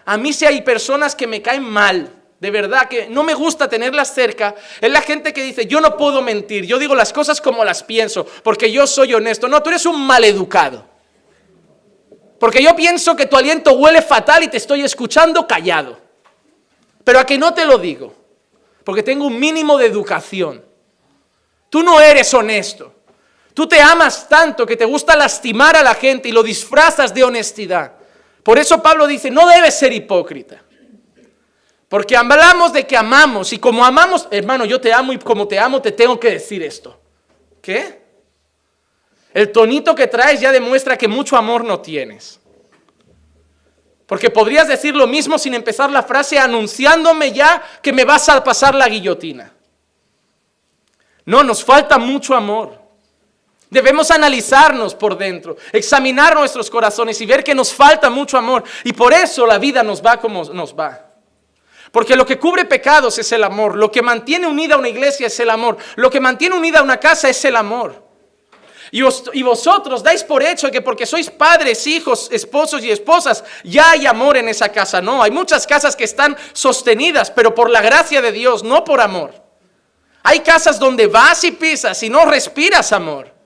[0.03, 3.69] a mí si hay personas que me caen mal, de verdad que no me gusta
[3.69, 7.39] tenerlas cerca, es la gente que dice, yo no puedo mentir, yo digo las cosas
[7.39, 9.47] como las pienso, porque yo soy honesto.
[9.47, 10.89] No, tú eres un maleducado.
[12.39, 15.99] Porque yo pienso que tu aliento huele fatal y te estoy escuchando callado.
[17.03, 18.15] Pero a que no te lo digo,
[18.83, 20.65] porque tengo un mínimo de educación.
[21.69, 22.95] Tú no eres honesto.
[23.53, 27.23] Tú te amas tanto que te gusta lastimar a la gente y lo disfrazas de
[27.23, 27.93] honestidad.
[28.43, 30.61] Por eso Pablo dice, no debes ser hipócrita.
[31.89, 35.59] Porque hablamos de que amamos y como amamos, hermano, yo te amo y como te
[35.59, 36.97] amo te tengo que decir esto.
[37.61, 38.01] ¿Qué?
[39.33, 42.39] El tonito que traes ya demuestra que mucho amor no tienes.
[44.05, 48.43] Porque podrías decir lo mismo sin empezar la frase anunciándome ya que me vas a
[48.43, 49.53] pasar la guillotina.
[51.25, 52.80] No, nos falta mucho amor.
[53.71, 58.65] Debemos analizarnos por dentro, examinar nuestros corazones y ver que nos falta mucho amor.
[58.83, 61.07] Y por eso la vida nos va como nos va.
[61.89, 63.77] Porque lo que cubre pecados es el amor.
[63.77, 65.77] Lo que mantiene unida una iglesia es el amor.
[65.95, 68.11] Lo que mantiene unida una casa es el amor.
[68.91, 74.05] Y, vosotros dais por hecho que porque sois padres, hijos, esposos y esposas, ya hay
[74.05, 75.01] amor en esa casa.
[75.01, 78.99] No, hay muchas casas que están sostenidas, pero por la gracia de Dios, no por
[78.99, 79.31] amor.
[80.23, 83.40] Hay casas donde vas y pisas y no respiras amor.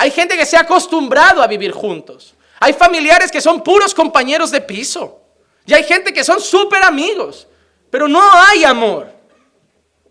[0.00, 2.32] Hay gente que se ha acostumbrado a vivir juntos.
[2.60, 5.20] Hay familiares que son puros compañeros de piso.
[5.66, 7.48] Y hay gente que son súper amigos.
[7.90, 9.12] Pero no hay amor.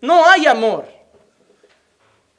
[0.02, 0.86] No hay amor.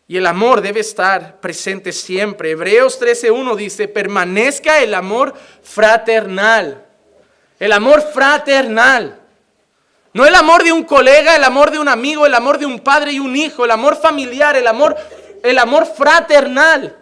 [0.07, 2.51] Y el amor debe estar presente siempre.
[2.51, 5.33] Hebreos 13.1 dice, permanezca el amor
[5.63, 6.85] fraternal.
[7.59, 9.19] El amor fraternal.
[10.13, 12.79] No el amor de un colega, el amor de un amigo, el amor de un
[12.79, 14.95] padre y un hijo, el amor familiar, el amor,
[15.41, 16.98] el amor fraternal.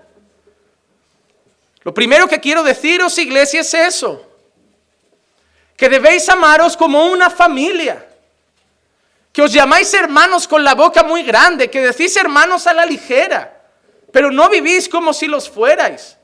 [1.87, 4.21] Lo primero que quiero deciros, iglesia, es eso.
[5.77, 8.05] Que debéis amaros como una familia
[9.31, 13.61] que os llamáis hermanos con la boca muy grande, que decís hermanos a la ligera,
[14.11, 16.17] pero no vivís como si los fuerais.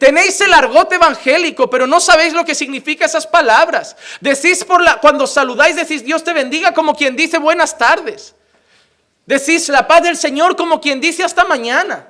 [0.00, 3.98] Tenéis el argot evangélico, pero no sabéis lo que significa esas palabras.
[4.22, 8.34] Decís por la, cuando saludáis, decís Dios te bendiga como quien dice buenas tardes.
[9.26, 12.08] Decís la paz del Señor como quien dice hasta mañana.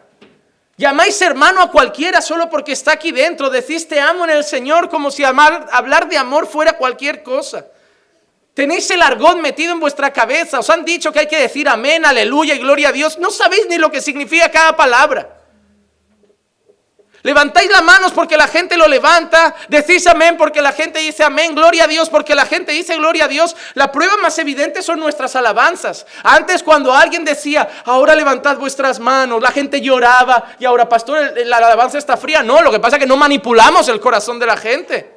[0.77, 3.49] Llamáis hermano a cualquiera solo porque está aquí dentro.
[3.49, 7.67] Decís te amo en el Señor como si hablar de amor fuera cualquier cosa.
[8.55, 10.61] Tenéis el argón metido en vuestra cabeza.
[10.61, 13.19] Os han dicho que hay que decir amén, aleluya y gloria a Dios.
[13.19, 15.34] No sabéis ni lo que significa cada palabra.
[17.25, 19.55] Levantáis las manos porque la gente lo levanta.
[19.69, 21.55] Decís amén porque la gente dice amén.
[21.55, 23.57] Gloria a Dios porque la gente dice gloria a Dios.
[23.73, 26.05] La prueba más evidente son nuestras alabanzas.
[26.23, 31.57] Antes cuando alguien decía, ahora levantad vuestras manos, la gente lloraba y ahora, pastor, la
[31.57, 32.43] alabanza está fría.
[32.43, 35.15] No, lo que pasa es que no manipulamos el corazón de la gente.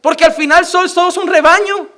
[0.00, 1.88] Porque al final sois todos un rebaño.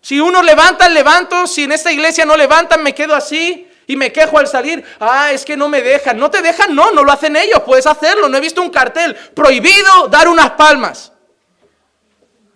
[0.00, 1.46] Si uno levanta, levanto.
[1.46, 3.70] Si en esta iglesia no levantan, me quedo así.
[3.86, 4.84] Y me quejo al salir.
[5.00, 6.18] Ah, es que no me dejan.
[6.18, 7.62] No te dejan, no, no lo hacen ellos.
[7.64, 8.28] Puedes hacerlo.
[8.28, 9.14] No he visto un cartel.
[9.14, 11.12] Prohibido dar unas palmas.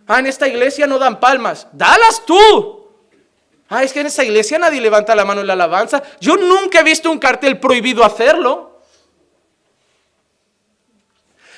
[0.07, 1.67] Ah, en esta iglesia no dan palmas.
[1.73, 2.89] Dalas tú.
[3.69, 6.03] Ah, es que en esta iglesia nadie levanta la mano en la alabanza.
[6.21, 8.81] Yo nunca he visto un cartel prohibido hacerlo.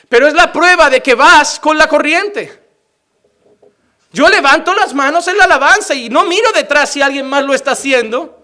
[0.08, 2.60] Pero es la prueba de que vas con la corriente.
[4.12, 7.54] Yo levanto las manos en la alabanza y no miro detrás si alguien más lo
[7.54, 8.39] está haciendo.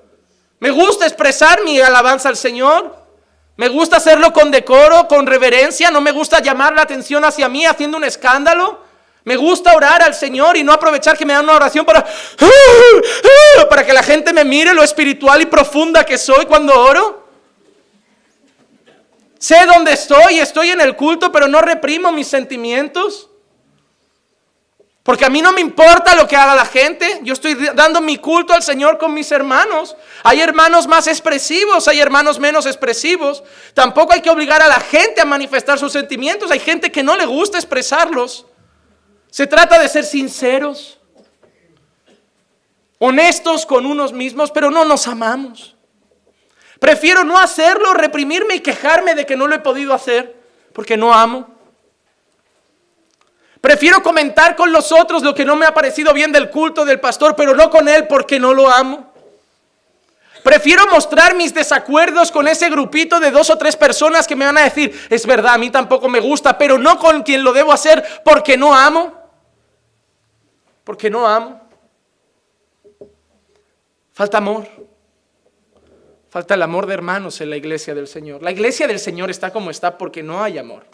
[0.58, 2.96] Me gusta expresar mi alabanza al Señor.
[3.56, 5.90] Me gusta hacerlo con decoro, con reverencia.
[5.90, 8.84] No me gusta llamar la atención hacia mí haciendo un escándalo.
[9.24, 12.06] Me gusta orar al Señor y no aprovechar que me dan una oración para,
[13.68, 17.26] para que la gente me mire lo espiritual y profunda que soy cuando oro.
[19.38, 23.28] Sé dónde estoy, estoy en el culto, pero no reprimo mis sentimientos.
[25.06, 27.20] Porque a mí no me importa lo que haga la gente.
[27.22, 29.96] Yo estoy dando mi culto al Señor con mis hermanos.
[30.24, 33.44] Hay hermanos más expresivos, hay hermanos menos expresivos.
[33.72, 36.50] Tampoco hay que obligar a la gente a manifestar sus sentimientos.
[36.50, 38.46] Hay gente que no le gusta expresarlos.
[39.30, 40.98] Se trata de ser sinceros,
[42.98, 45.76] honestos con unos mismos, pero no nos amamos.
[46.80, 50.34] Prefiero no hacerlo, reprimirme y quejarme de que no lo he podido hacer,
[50.72, 51.55] porque no amo.
[53.66, 57.00] Prefiero comentar con los otros lo que no me ha parecido bien del culto del
[57.00, 59.12] pastor, pero no con él porque no lo amo.
[60.44, 64.56] Prefiero mostrar mis desacuerdos con ese grupito de dos o tres personas que me van
[64.56, 67.72] a decir, es verdad, a mí tampoco me gusta, pero no con quien lo debo
[67.72, 69.12] hacer porque no amo.
[70.84, 71.60] Porque no amo.
[74.12, 74.68] Falta amor.
[76.30, 78.44] Falta el amor de hermanos en la iglesia del Señor.
[78.44, 80.86] La iglesia del Señor está como está porque no hay amor.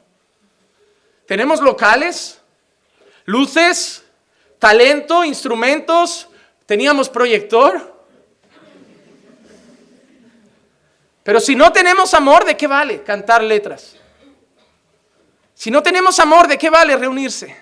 [1.27, 2.42] Tenemos locales
[3.25, 4.05] luces,
[4.59, 6.29] talento, instrumentos,
[6.67, 7.93] teníamos proyector.
[11.23, 13.97] Pero si no tenemos amor, ¿de qué vale cantar letras?
[15.55, 17.57] Si no tenemos amor, ¿de qué vale reunirse?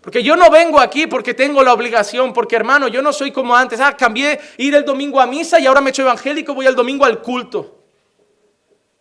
[0.00, 3.56] Porque yo no vengo aquí porque tengo la obligación, porque hermano, yo no soy como
[3.56, 3.80] antes.
[3.80, 6.74] Ah, cambié ir el domingo a misa y ahora me he hecho evangélico, voy el
[6.74, 7.83] domingo al culto.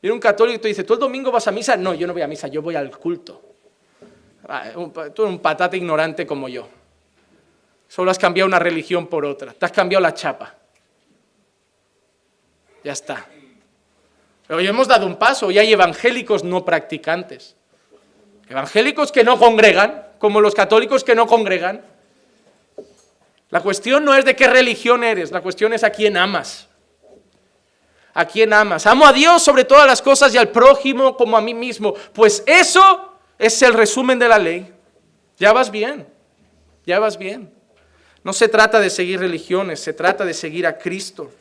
[0.03, 1.77] Y un católico te dice, ¿tú el domingo vas a misa?
[1.77, 3.41] No, yo no voy a misa, yo voy al culto.
[4.49, 6.67] Ah, tú eres un patata ignorante como yo.
[7.87, 9.53] Solo has cambiado una religión por otra.
[9.53, 10.55] Te has cambiado la chapa.
[12.83, 13.25] Ya está.
[14.45, 17.55] Pero hoy hemos dado un paso y hay evangélicos no practicantes.
[18.49, 21.81] Evangélicos que no congregan, como los católicos que no congregan.
[23.51, 26.67] La cuestión no es de qué religión eres, la cuestión es a quién amas.
[28.13, 28.85] ¿A quién amas?
[28.85, 31.93] Amo a Dios sobre todas las cosas y al prójimo como a mí mismo.
[32.13, 34.71] Pues eso es el resumen de la ley.
[35.37, 36.07] Ya vas bien,
[36.85, 37.51] ya vas bien.
[38.23, 41.31] No se trata de seguir religiones, se trata de seguir a Cristo.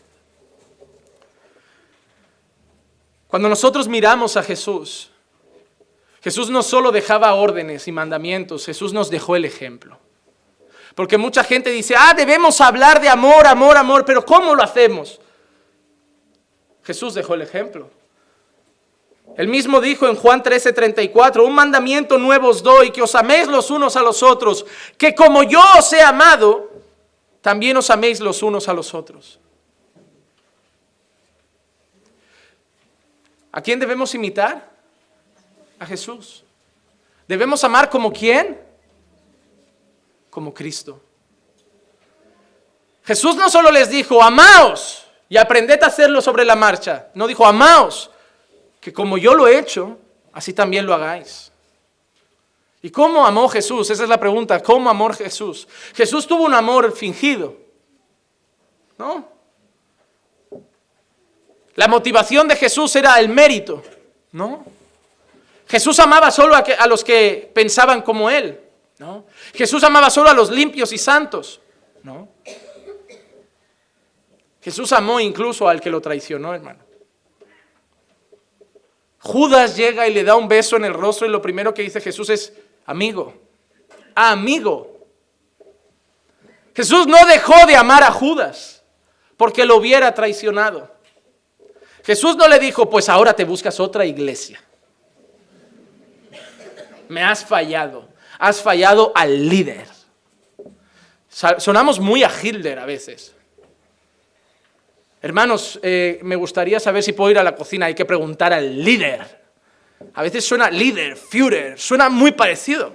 [3.29, 5.11] Cuando nosotros miramos a Jesús,
[6.23, 9.99] Jesús no solo dejaba órdenes y mandamientos, Jesús nos dejó el ejemplo.
[10.95, 15.22] Porque mucha gente dice, ah, debemos hablar de amor, amor, amor, pero ¿cómo lo hacemos?
[16.85, 17.91] Jesús dejó el ejemplo.
[19.37, 23.71] Él mismo dijo en Juan 13:34, un mandamiento nuevo os doy, que os améis los
[23.71, 24.67] unos a los otros,
[24.99, 26.71] que como yo os he amado,
[27.41, 29.39] también os améis los unos a los otros.
[33.53, 34.73] ¿A quién debemos imitar?
[35.83, 36.45] a Jesús.
[37.27, 38.61] Debemos amar como quién?
[40.31, 41.01] Como Cristo.
[43.05, 45.02] Jesús no solo les dijo, amaos
[45.33, 47.07] y aprended a hacerlo sobre la marcha.
[47.15, 48.11] No dijo, amaos,
[48.79, 49.97] que como yo lo he hecho,
[50.31, 51.51] así también lo hagáis.
[52.83, 53.89] ¿Y cómo amó Jesús?
[53.89, 54.63] Esa es la pregunta.
[54.63, 55.67] ¿Cómo amó Jesús?
[55.95, 57.57] Jesús tuvo un amor fingido.
[58.99, 59.27] ¿No?
[61.77, 63.83] La motivación de Jesús era el mérito.
[64.33, 64.67] ¿No?
[65.67, 68.61] Jesús amaba solo a, los que pensaban como Él.
[68.99, 69.25] ¿no?
[69.55, 71.59] Jesús amaba solo a los limpios y santos.
[72.03, 72.29] ¿no?
[74.63, 76.81] Jesús amó incluso al que lo traicionó, hermano.
[79.19, 82.01] Judas llega y le da un beso en el rostro y lo primero que dice
[82.01, 82.53] Jesús es,
[82.87, 83.35] amigo,
[84.15, 85.07] amigo.
[86.75, 88.83] Jesús no dejó de amar a Judas
[89.37, 90.91] porque lo hubiera traicionado.
[92.05, 94.61] Jesús no le dijo, pues ahora te buscas otra iglesia
[97.13, 98.09] me has fallado.
[98.39, 99.87] Has fallado al líder.
[101.29, 103.32] Sonamos muy a Hitler a veces.
[105.23, 107.87] Hermanos, eh, me gustaría saber si puedo ir a la cocina.
[107.87, 109.41] Hay que preguntar al líder.
[110.15, 112.93] A veces suena líder, Führer, suena muy parecido.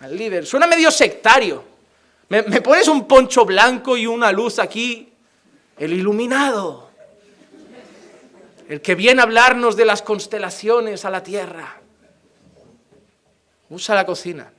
[0.00, 1.62] Al líder, suena medio sectario.
[2.30, 5.12] Me, pones un poncho blanco y una luz aquí.
[5.78, 6.88] El iluminado.
[8.66, 11.78] El que viene a hablarnos de las constelaciones a la tierra.
[13.68, 14.50] Usa la cocina.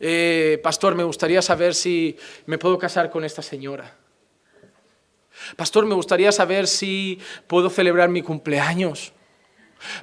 [0.00, 2.16] Eh, pastor, me gustaría saber si
[2.46, 4.01] me puedo casar con esta señora.
[5.56, 9.12] Pastor, me gustaría saber si puedo celebrar mi cumpleaños.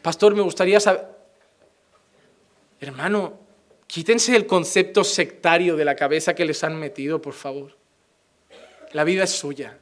[0.01, 1.05] Pastor, me gustaría saber...
[2.79, 3.39] Hermano,
[3.87, 7.77] quítense el concepto sectario de la cabeza que les han metido, por favor.
[8.93, 9.77] La vida es suya.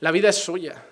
[0.00, 0.84] La vida es suya.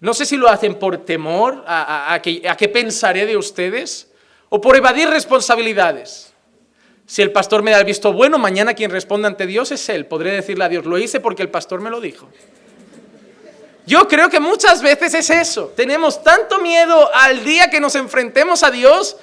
[0.00, 4.12] No sé si lo hacen por temor a, que, a qué pensaré de ustedes
[4.50, 6.33] o por evadir responsabilidades.
[7.06, 10.06] Si el pastor me da el visto bueno, mañana quien responda ante Dios es él.
[10.06, 12.28] Podré decirle a Dios, lo hice porque el pastor me lo dijo.
[13.86, 15.72] Yo creo que muchas veces es eso.
[15.76, 19.16] Tenemos tanto miedo al día que nos enfrentemos a Dios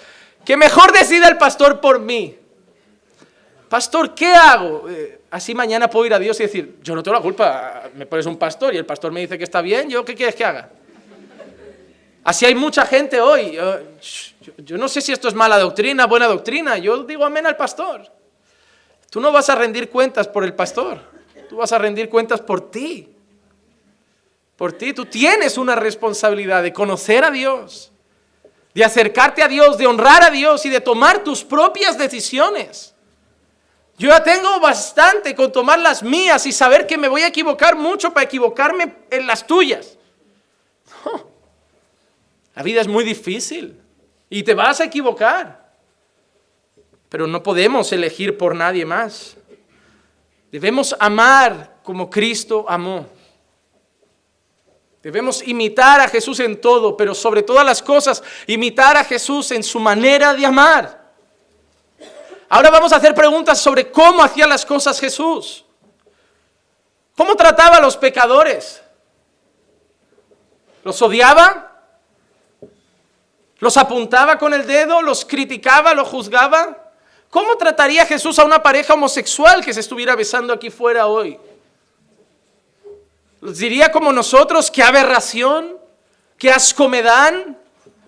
[0.45, 2.37] que mejor decida el pastor por mí.
[3.69, 4.87] Pastor, ¿qué hago?
[4.89, 8.05] Eh, así mañana puedo ir a Dios y decir, yo no tengo la culpa, me
[8.05, 10.43] pones un pastor y el pastor me dice que está bien, ¿yo qué quieres que
[10.43, 10.69] haga?
[12.23, 13.57] Así hay mucha gente hoy.
[14.57, 16.77] Yo, no sé si esto es mala doctrina, buena doctrina.
[16.77, 18.03] Yo digo amén al pastor.
[19.09, 20.99] Tú no vas a rendir cuentas por el pastor.
[21.49, 23.09] Tú vas a rendir cuentas por ti.
[24.55, 24.93] Por ti.
[24.93, 27.91] Tú tienes una responsabilidad de conocer a Dios,
[28.73, 32.93] de acercarte a Dios, de honrar a Dios y de tomar tus propias decisiones.
[33.97, 37.75] Yo ya tengo bastante con tomar las mías y saber que me voy a equivocar
[37.75, 39.97] mucho para equivocarme en las tuyas.
[42.61, 43.81] La vida es muy difícil
[44.29, 45.73] y te vas a equivocar.
[47.09, 49.35] Pero no podemos elegir por nadie más.
[50.51, 53.07] Debemos amar como Cristo amó.
[55.01, 59.63] Debemos imitar a Jesús en todo, pero sobre todas las cosas, imitar a Jesús en
[59.63, 61.13] su manera de amar.
[62.47, 65.65] Ahora vamos a hacer preguntas sobre cómo hacía las cosas Jesús.
[67.17, 68.83] ¿Cómo trataba a los pecadores?
[70.83, 71.70] ¿Los odiaba?
[73.61, 75.03] ¿Los apuntaba con el dedo?
[75.03, 75.93] ¿Los criticaba?
[75.93, 76.91] ¿Los juzgaba?
[77.29, 81.39] ¿Cómo trataría Jesús a una pareja homosexual que se estuviera besando aquí fuera hoy?
[83.39, 85.77] ¿Les diría como nosotros, qué aberración,
[86.39, 87.55] qué asco me dan,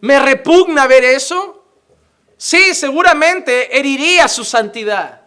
[0.02, 1.64] me repugna ver eso?
[2.36, 5.22] Sí, seguramente heriría su santidad.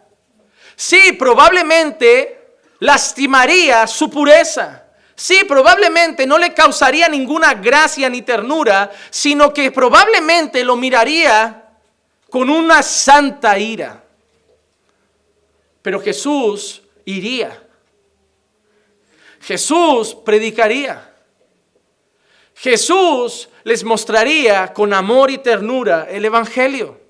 [0.74, 4.85] Sí, probablemente lastimaría su pureza.
[5.16, 11.70] Sí, probablemente no le causaría ninguna gracia ni ternura, sino que probablemente lo miraría
[12.28, 14.04] con una santa ira.
[15.80, 17.62] Pero Jesús iría.
[19.40, 21.14] Jesús predicaría.
[22.54, 27.00] Jesús les mostraría con amor y ternura el Evangelio.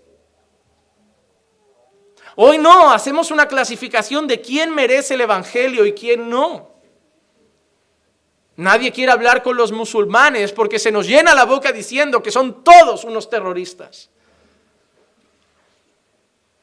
[2.36, 6.75] Hoy no, hacemos una clasificación de quién merece el Evangelio y quién no.
[8.56, 12.64] Nadie quiere hablar con los musulmanes porque se nos llena la boca diciendo que son
[12.64, 14.08] todos unos terroristas.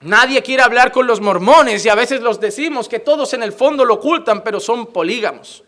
[0.01, 3.53] Nadie quiere hablar con los mormones y a veces los decimos que todos en el
[3.53, 5.63] fondo lo ocultan, pero son polígamos.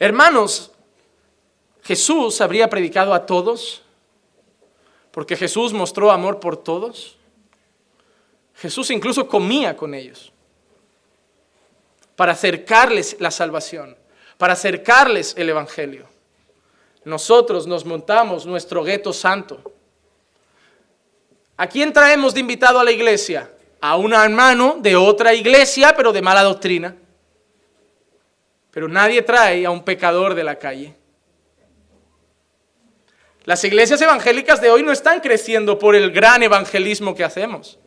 [0.00, 0.72] Hermanos,
[1.82, 3.82] Jesús habría predicado a todos
[5.12, 7.16] porque Jesús mostró amor por todos.
[8.56, 10.32] Jesús incluso comía con ellos
[12.18, 13.96] para acercarles la salvación,
[14.38, 16.08] para acercarles el Evangelio.
[17.04, 19.62] Nosotros nos montamos nuestro gueto santo.
[21.56, 23.52] ¿A quién traemos de invitado a la iglesia?
[23.80, 26.96] A un hermano de otra iglesia, pero de mala doctrina.
[28.72, 30.96] Pero nadie trae a un pecador de la calle.
[33.44, 37.78] Las iglesias evangélicas de hoy no están creciendo por el gran evangelismo que hacemos.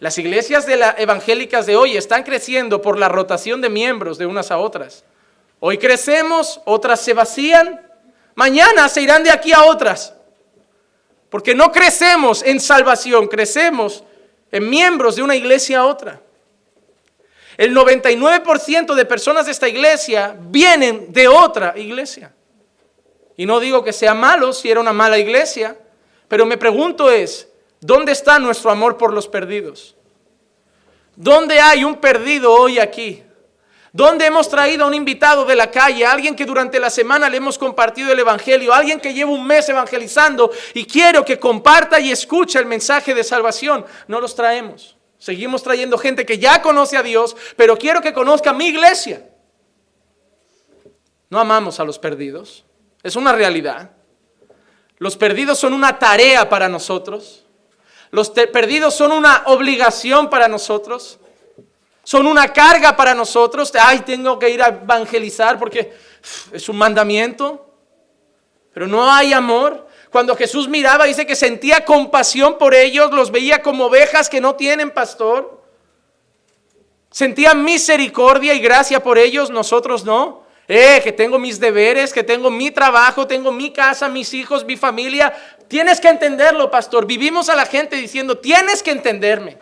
[0.00, 4.50] Las iglesias de evangélicas de hoy están creciendo por la rotación de miembros de unas
[4.50, 5.04] a otras.
[5.60, 7.86] Hoy crecemos, otras se vacían,
[8.34, 10.14] mañana se irán de aquí a otras.
[11.28, 14.02] Porque no crecemos en salvación, crecemos
[14.50, 16.22] en miembros de una iglesia a otra.
[17.58, 22.32] El 99% de personas de esta iglesia vienen de otra iglesia.
[23.36, 25.76] Y no digo que sea malo si era una mala iglesia,
[26.26, 27.49] pero me pregunto es,
[27.80, 29.96] ¿dónde está nuestro amor por los perdidos?
[31.16, 33.22] ¿Dónde hay un perdido hoy aquí?
[33.92, 37.38] ¿Dónde hemos traído a un invitado de la calle, alguien que durante la semana le
[37.38, 42.12] hemos compartido el Evangelio, alguien que lleva un mes evangelizando y quiero que comparta y
[42.12, 43.84] escuche el mensaje de salvación?
[44.06, 44.96] No los traemos.
[45.18, 49.28] Seguimos trayendo gente que ya conoce a Dios, pero quiero que conozca mi iglesia.
[51.28, 52.64] No amamos a los perdidos.
[53.02, 53.90] Es una realidad.
[54.98, 57.44] Los perdidos son una tarea para nosotros.
[58.10, 61.18] Los perdidos son una obligación para nosotros.
[62.02, 63.72] Son una carga para nosotros.
[63.80, 65.92] Ay, tengo que ir a evangelizar porque
[66.52, 67.66] es un mandamiento.
[68.72, 69.86] Pero no hay amor.
[70.10, 74.56] Cuando Jesús miraba, dice que sentía compasión por ellos, los veía como ovejas que no
[74.56, 75.62] tienen pastor.
[77.10, 80.42] Sentía misericordia y gracia por ellos, nosotros no.
[80.66, 84.76] Eh, que tengo mis deberes, que tengo mi trabajo, tengo mi casa, mis hijos, mi
[84.76, 85.32] familia.
[85.70, 87.06] Tienes que entenderlo, pastor.
[87.06, 89.56] Vivimos a la gente diciendo, tienes que entenderme.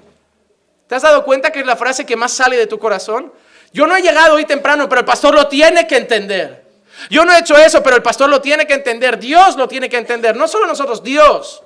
[0.87, 3.31] ¿Te has dado cuenta que es la frase que más sale de tu corazón?
[3.73, 6.65] Yo no he llegado hoy temprano, pero el pastor lo tiene que entender.
[7.11, 9.19] Yo no he hecho eso, pero el pastor lo tiene que entender.
[9.19, 10.35] Dios lo tiene que entender.
[10.35, 11.63] No solo nosotros, Dios.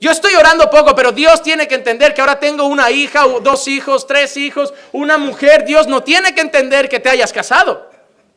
[0.00, 3.68] Yo estoy orando poco, pero Dios tiene que entender que ahora tengo una hija, dos
[3.68, 5.64] hijos, tres hijos, una mujer.
[5.64, 7.90] Dios no tiene que entender que te hayas casado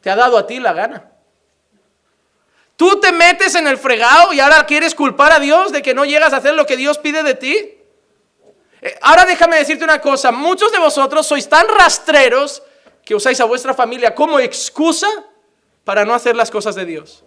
[0.04, 1.06] te ha dado a ti la gana.
[2.76, 6.06] Tú te metes en el fregado y ahora quieres culpar a Dios de que no
[6.06, 7.78] llegas a hacer lo que Dios pide de ti.
[8.82, 12.64] Eh, ahora déjame decirte una cosa, muchos de vosotros sois tan rastreros
[13.06, 15.08] que usáis a vuestra familia como excusa
[15.84, 17.24] para no hacer las cosas de Dios.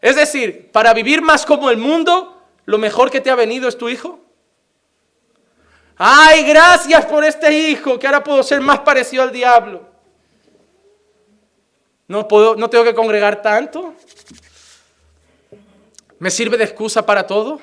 [0.00, 3.76] Es decir, para vivir más como el mundo, lo mejor que te ha venido es
[3.76, 4.20] tu hijo.
[5.96, 9.87] Ay, gracias por este hijo, que ahora puedo ser más parecido al diablo.
[12.08, 13.94] No, puedo, no tengo que congregar tanto.
[16.18, 17.60] ¿Me sirve de excusa para todo?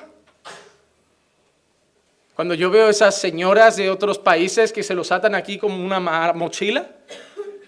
[2.36, 5.98] Cuando yo veo esas señoras de otros países que se los atan aquí como una
[6.32, 6.86] mochila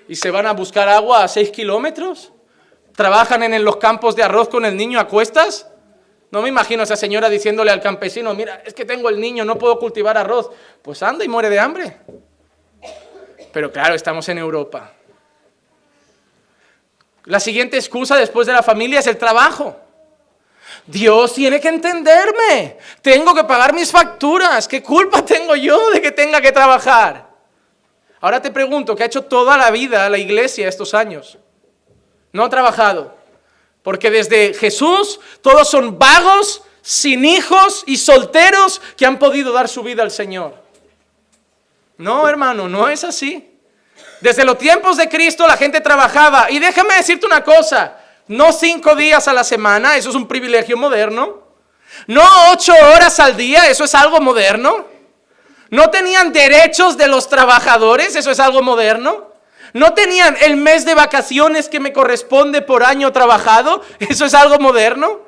[0.06, 2.32] y se van a buscar agua a seis kilómetros,
[2.94, 5.66] trabajan en los campos de arroz con el niño a cuestas.
[6.30, 9.44] No me imagino a esa señora diciéndole al campesino, mira, es que tengo el niño,
[9.44, 10.50] no puedo cultivar arroz.
[10.82, 11.96] Pues anda y muere de hambre.
[13.52, 14.92] Pero claro, estamos en Europa.
[17.28, 19.76] La siguiente excusa después de la familia es el trabajo.
[20.86, 22.78] Dios tiene que entenderme.
[23.00, 24.66] Tengo que pagar mis facturas.
[24.66, 27.28] ¿Qué culpa tengo yo de que tenga que trabajar?
[28.20, 31.38] Ahora te pregunto, ¿qué ha hecho toda la vida la iglesia estos años?
[32.32, 33.16] no ha trabajado.
[33.82, 39.82] Porque desde Jesús todos son vagos, sin hijos y solteros que han podido dar su
[39.82, 40.54] vida al Señor.
[41.96, 43.57] No, hermano, no es así.
[44.20, 46.50] Desde los tiempos de Cristo la gente trabajaba.
[46.50, 47.96] Y déjame decirte una cosa,
[48.26, 51.48] no cinco días a la semana, eso es un privilegio moderno.
[52.06, 54.86] No ocho horas al día, eso es algo moderno.
[55.70, 59.28] No tenían derechos de los trabajadores, eso es algo moderno.
[59.74, 64.58] No tenían el mes de vacaciones que me corresponde por año trabajado, eso es algo
[64.58, 65.20] moderno.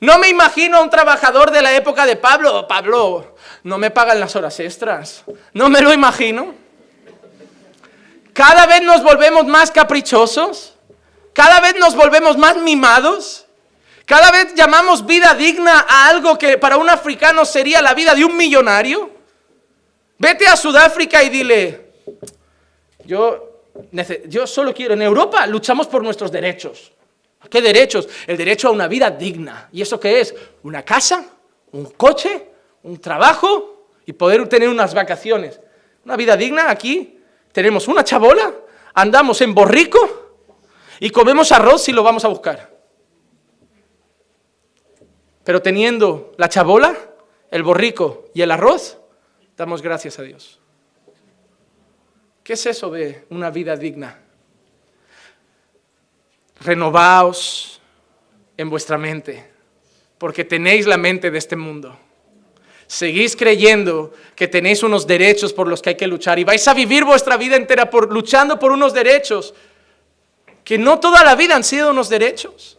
[0.00, 3.34] No me imagino a un trabajador de la época de Pablo, Pablo,
[3.64, 5.24] no me pagan las horas extras.
[5.52, 6.54] No me lo imagino.
[8.32, 10.74] Cada vez nos volvemos más caprichosos.
[11.32, 13.46] Cada vez nos volvemos más mimados.
[14.04, 18.24] Cada vez llamamos vida digna a algo que para un africano sería la vida de
[18.24, 19.10] un millonario.
[20.18, 21.92] Vete a Sudáfrica y dile,
[23.06, 26.92] yo, solo quiero, en Europa luchamos por nuestros derechos.
[27.48, 28.08] ¿Qué derechos?
[28.26, 29.68] El derecho a una vida digna.
[29.72, 30.34] ¿Y eso qué es?
[30.62, 31.24] Una casa,
[31.72, 32.48] un coche,
[32.82, 35.60] un trabajo y poder tener unas vacaciones.
[36.04, 37.19] Una vida digna aquí.
[37.52, 38.54] Tenemos una chabola,
[38.94, 39.98] andamos en borrico
[41.00, 42.70] y comemos arroz si lo vamos a buscar.
[45.44, 46.96] Pero teniendo la chabola,
[47.50, 48.98] el borrico y el arroz,
[49.56, 50.60] damos gracias a Dios.
[52.44, 54.20] ¿Qué es eso de una vida digna?
[56.60, 57.80] Renovaos
[58.56, 59.50] en vuestra mente,
[60.18, 61.98] porque tenéis la mente de este mundo.
[62.90, 66.74] Seguís creyendo que tenéis unos derechos por los que hay que luchar y vais a
[66.74, 69.54] vivir vuestra vida entera luchando por unos derechos
[70.64, 72.78] que no toda la vida han sido unos derechos.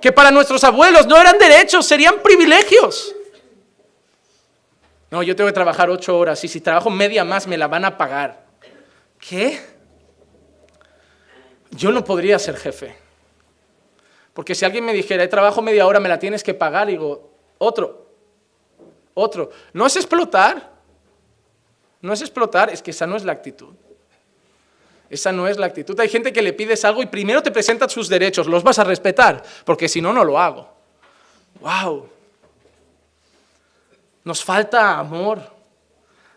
[0.00, 3.14] Que para nuestros abuelos no eran derechos, serían privilegios.
[5.12, 7.84] No, yo tengo que trabajar ocho horas y si trabajo media más me la van
[7.84, 8.44] a pagar.
[9.20, 9.60] ¿Qué?
[11.70, 12.96] yo no podría ser jefe.
[14.34, 18.01] Porque si alguien me dijera, trabajo media hora, me la tienes que pagar, digo, otro,
[19.14, 19.50] otro.
[19.72, 20.70] No es explotar,
[22.00, 23.74] no es explotar, es que esa no es la actitud.
[25.08, 25.98] Esa no es la actitud.
[26.00, 28.84] Hay gente que le pides algo y primero te presentan sus derechos, los vas a
[28.84, 30.72] respetar, porque si no, no lo hago.
[31.60, 32.08] ¡Wow!
[34.24, 35.42] Nos falta amor.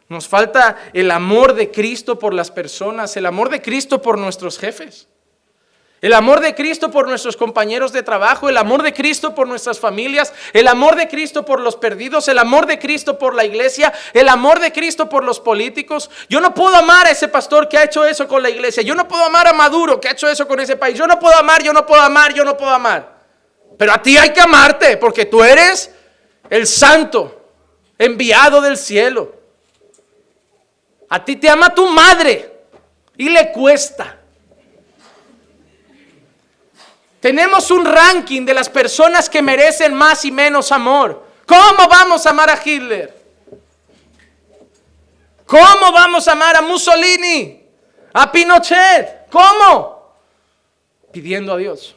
[0.08, 4.60] Nos falta el amor de Cristo por las personas, el amor de Cristo por nuestros
[4.60, 5.08] jefes.
[6.02, 9.80] El amor de Cristo por nuestros compañeros de trabajo, el amor de Cristo por nuestras
[9.80, 13.94] familias, el amor de Cristo por los perdidos, el amor de Cristo por la iglesia,
[14.14, 16.12] el amor de Cristo por los políticos.
[16.30, 18.84] Yo no puedo amar a ese pastor que ha hecho eso con la iglesia.
[18.84, 20.98] Yo no puedo amar a Maduro que ha hecho eso con ese país.
[20.98, 23.16] Yo no puedo amar, yo no puedo amar, yo no puedo amar.
[23.78, 25.92] Pero a ti hay que amarte porque tú eres
[26.50, 27.50] el santo
[27.98, 29.34] enviado del cielo.
[31.10, 32.52] A ti te ama tu madre
[33.18, 34.20] y le cuesta.
[37.26, 41.26] Tenemos un ranking de las personas que merecen más y menos amor.
[41.48, 43.12] ¿Cómo vamos a amar a Hitler?
[45.48, 47.66] ¿Cómo vamos a amar a Mussolini?
[48.14, 49.28] ¿A Pinochet?
[49.32, 50.16] ¿Cómo?
[51.12, 51.96] Pidiendo a Dios.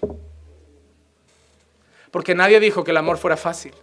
[2.11, 3.75] Porque nadie dijo que el amor fuera fácil.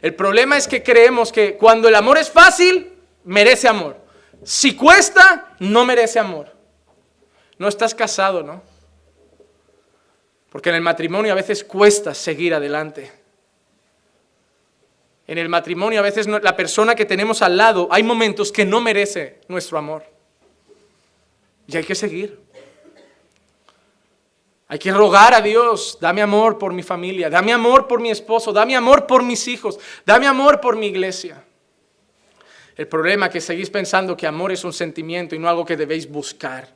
[0.00, 2.92] El problema es que creemos que cuando el amor es fácil,
[3.24, 3.96] merece amor.
[4.44, 6.54] Si cuesta, no merece amor.
[7.58, 8.69] No estás casado, ¿no?
[10.50, 13.10] Porque en el matrimonio a veces cuesta seguir adelante.
[15.26, 18.80] En el matrimonio a veces la persona que tenemos al lado, hay momentos que no
[18.80, 20.04] merece nuestro amor.
[21.68, 22.40] Y hay que seguir.
[24.66, 28.52] Hay que rogar a Dios, dame amor por mi familia, dame amor por mi esposo,
[28.52, 31.44] dame amor por mis hijos, dame amor por mi iglesia.
[32.76, 35.76] El problema es que seguís pensando que amor es un sentimiento y no algo que
[35.76, 36.68] debéis buscar.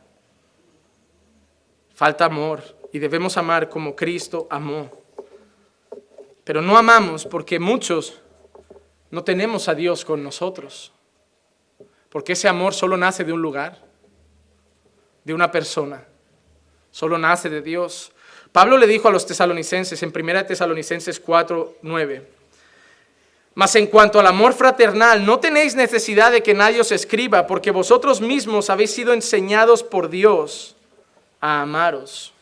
[1.95, 4.89] Falta amor y debemos amar como Cristo amó.
[6.45, 8.21] Pero no amamos porque muchos
[9.11, 10.93] no tenemos a Dios con nosotros.
[12.09, 13.83] Porque ese amor solo nace de un lugar,
[15.25, 16.05] de una persona.
[16.93, 18.13] Solo nace de Dios.
[18.53, 22.29] Pablo le dijo a los tesalonicenses en 1 Tesalonicenses 4, 9.
[23.57, 27.73] Mas en cuanto al amor fraternal, no tenéis necesidad de que nadie os escriba, porque
[27.73, 30.77] vosotros mismos habéis sido enseñados por Dios
[31.41, 32.33] a amaros.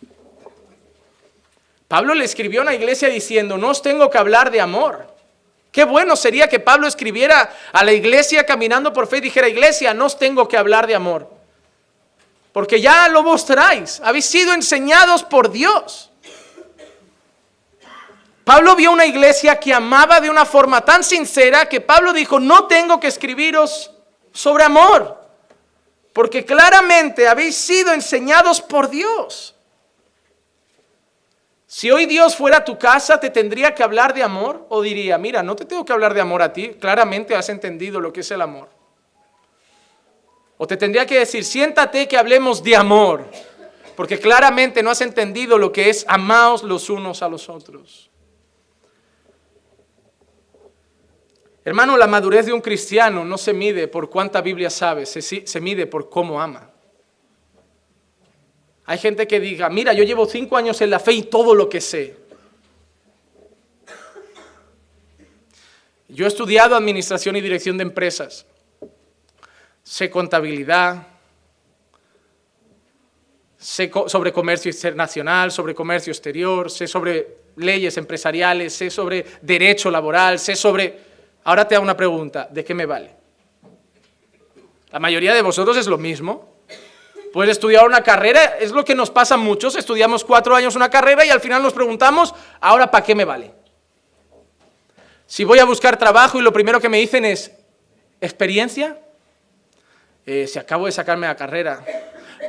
[1.92, 5.14] Pablo le escribió a una iglesia diciendo, no os tengo que hablar de amor.
[5.70, 9.92] Qué bueno sería que Pablo escribiera a la iglesia caminando por fe y dijera, iglesia,
[9.92, 11.28] no os tengo que hablar de amor.
[12.50, 16.10] Porque ya lo mostráis, habéis sido enseñados por Dios.
[18.44, 22.68] Pablo vio una iglesia que amaba de una forma tan sincera que Pablo dijo, no
[22.68, 23.90] tengo que escribiros
[24.32, 25.20] sobre amor.
[26.14, 29.54] porque claramente habéis sido enseñados por Dios.
[31.74, 34.66] Si hoy Dios fuera a tu casa, ¿te tendría que hablar de amor?
[34.68, 37.98] ¿O diría, mira, no te tengo que hablar de amor a ti, claramente has entendido
[37.98, 38.68] lo que es el amor?
[40.58, 43.24] ¿O te tendría que decir, siéntate que hablemos de amor?
[43.96, 48.10] Porque claramente no has entendido lo que es amaos los unos a los otros.
[51.64, 55.60] Hermano, la madurez de un cristiano no se mide por cuánta Biblia sabe, se, se,
[55.62, 56.71] mide por cómo ama.
[58.92, 61.66] Hay gente que diga, mira, yo llevo cinco años en la fe y todo lo
[61.66, 62.14] que sé.
[66.08, 68.44] Yo he estudiado administración y dirección de empresas.
[69.82, 71.06] Sé contabilidad,
[73.56, 80.38] sé sobre comercio internacional, sobre comercio exterior, sé sobre leyes empresariales, sé sobre derecho laboral,
[80.38, 80.98] sé sobre
[81.44, 83.10] Ahora te hago una pregunta, ¿de qué me vale?
[84.90, 86.51] La mayoría de vosotros es lo mismo.
[87.32, 90.90] Puedes estudiar una carrera, es lo que nos pasa a muchos, estudiamos cuatro años una
[90.90, 93.52] carrera y al final nos preguntamos, ¿ahora para qué me vale?
[95.26, 97.52] Si voy a buscar trabajo y lo primero que me dicen es,
[98.20, 98.98] ¿experiencia?
[100.26, 101.82] Eh, si acabo de sacarme la carrera,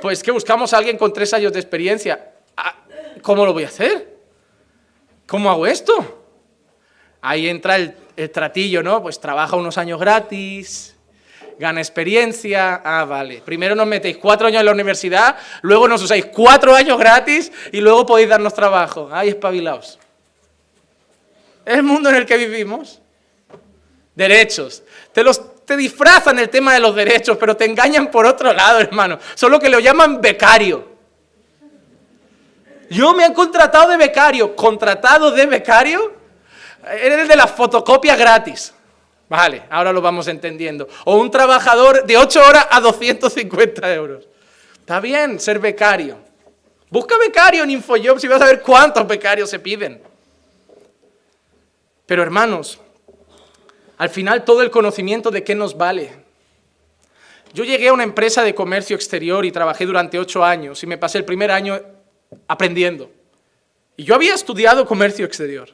[0.01, 2.33] pues que buscamos a alguien con tres años de experiencia.
[2.57, 2.75] Ah,
[3.21, 4.17] ¿Cómo lo voy a hacer?
[5.25, 6.25] ¿Cómo hago esto?
[7.21, 7.95] Ahí entra el,
[8.31, 9.01] tratillo, ¿no?
[9.01, 10.92] Pues trabaja unos años gratis,
[11.59, 12.81] gana experiencia.
[12.83, 13.41] Ah, vale.
[13.45, 17.81] Primero nos metéis cuatro años en la universidad, luego nos usáis cuatro años gratis y
[17.81, 19.09] luego podéis darnos trabajo.
[19.11, 19.99] Ay, espabilaos.
[21.65, 22.99] Es el mundo en el que vivimos.
[24.15, 24.83] Derechos.
[25.11, 28.79] Te, los, te disfrazan el tema de los derechos, pero te engañan por otro lado,
[28.79, 29.19] hermano.
[29.35, 30.93] Solo que lo llaman becario.
[32.89, 34.55] Yo me han contratado de becario.
[34.55, 36.13] ¿Contratado de becario?
[36.85, 38.72] Eres de la fotocopia gratis.
[39.33, 40.87] Vale, ahora lo vamos entendiendo.
[41.05, 44.27] O un trabajador de 8 horas a 250 euros.
[44.79, 46.19] Está bien ser becario.
[46.91, 50.03] Busca becario en InfoJobs y vas a ver cuántos becarios se piden.
[52.05, 52.79] Pero hermanos,
[53.97, 56.11] al final todo el conocimiento de qué nos vale.
[57.55, 60.99] Yo llegué a una empresa de comercio exterior y trabajé durante ocho años y me
[60.99, 61.81] pasé el primer año
[62.47, 63.09] aprendiendo.
[63.97, 65.71] Y yo había estudiado comercio exterior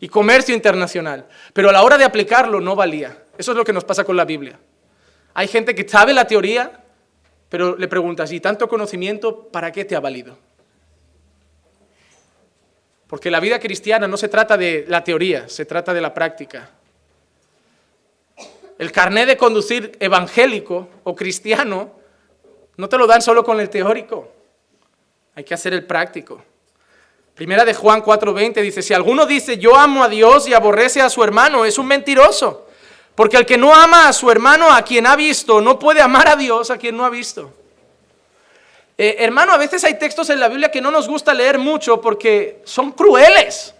[0.00, 3.24] y comercio internacional, pero a la hora de aplicarlo no valía.
[3.38, 4.58] Eso es lo que nos pasa con la Biblia.
[5.34, 6.82] Hay gente que sabe la teoría,
[7.48, 10.38] pero le preguntas, ¿y tanto conocimiento para qué te ha valido?
[13.06, 16.70] Porque la vida cristiana no se trata de la teoría, se trata de la práctica.
[18.78, 21.92] El carné de conducir evangélico o cristiano
[22.76, 24.32] no te lo dan solo con el teórico,
[25.34, 26.42] hay que hacer el práctico.
[27.36, 31.10] Primera de Juan 4:20 dice, si alguno dice yo amo a Dios y aborrece a
[31.10, 32.66] su hermano, es un mentiroso.
[33.14, 36.28] Porque el que no ama a su hermano, a quien ha visto, no puede amar
[36.28, 37.52] a Dios a quien no ha visto.
[38.96, 42.00] Eh, hermano, a veces hay textos en la Biblia que no nos gusta leer mucho
[42.00, 43.74] porque son crueles.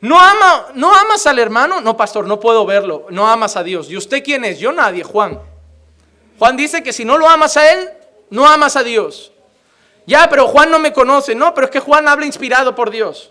[0.00, 3.90] No, ama, no amas al hermano, no pastor, no puedo verlo, no amas a Dios.
[3.90, 4.58] ¿Y usted quién es?
[4.58, 5.40] Yo nadie, Juan.
[6.38, 7.90] Juan dice que si no lo amas a Él,
[8.30, 9.32] no amas a Dios.
[10.08, 11.34] Ya, pero Juan no me conoce.
[11.34, 13.30] No, pero es que Juan habla inspirado por Dios.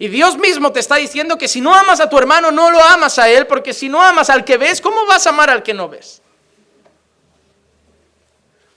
[0.00, 2.82] Y Dios mismo te está diciendo que si no amas a tu hermano, no lo
[2.82, 5.62] amas a él, porque si no amas al que ves, ¿cómo vas a amar al
[5.62, 6.22] que no ves?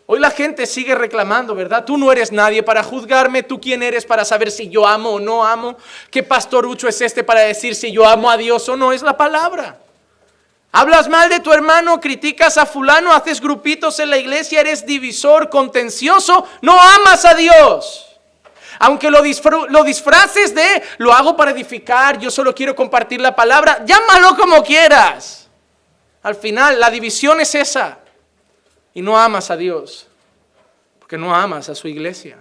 [0.06, 1.84] Hoy la gente sigue reclamando, ¿verdad?
[1.84, 5.20] Tú no eres nadie para juzgarme, tú quién eres para saber si yo amo o
[5.20, 5.76] no amo,
[6.12, 9.18] qué pastorucho es este para decir si yo amo a Dios o no, es la
[9.18, 9.83] palabra.
[10.76, 15.48] Hablas mal de tu hermano, criticas a fulano, haces grupitos en la iglesia, eres divisor,
[15.48, 18.20] contencioso, no amas a Dios.
[18.80, 24.36] Aunque lo, disfraces de, lo hago para edificar, yo solo quiero compartir la palabra, llámalo
[24.36, 25.48] como quieras.
[26.24, 28.00] Al final, la división es esa.
[28.96, 30.08] Y no amas a Dios,
[30.98, 32.38] porque no amas a su iglesia.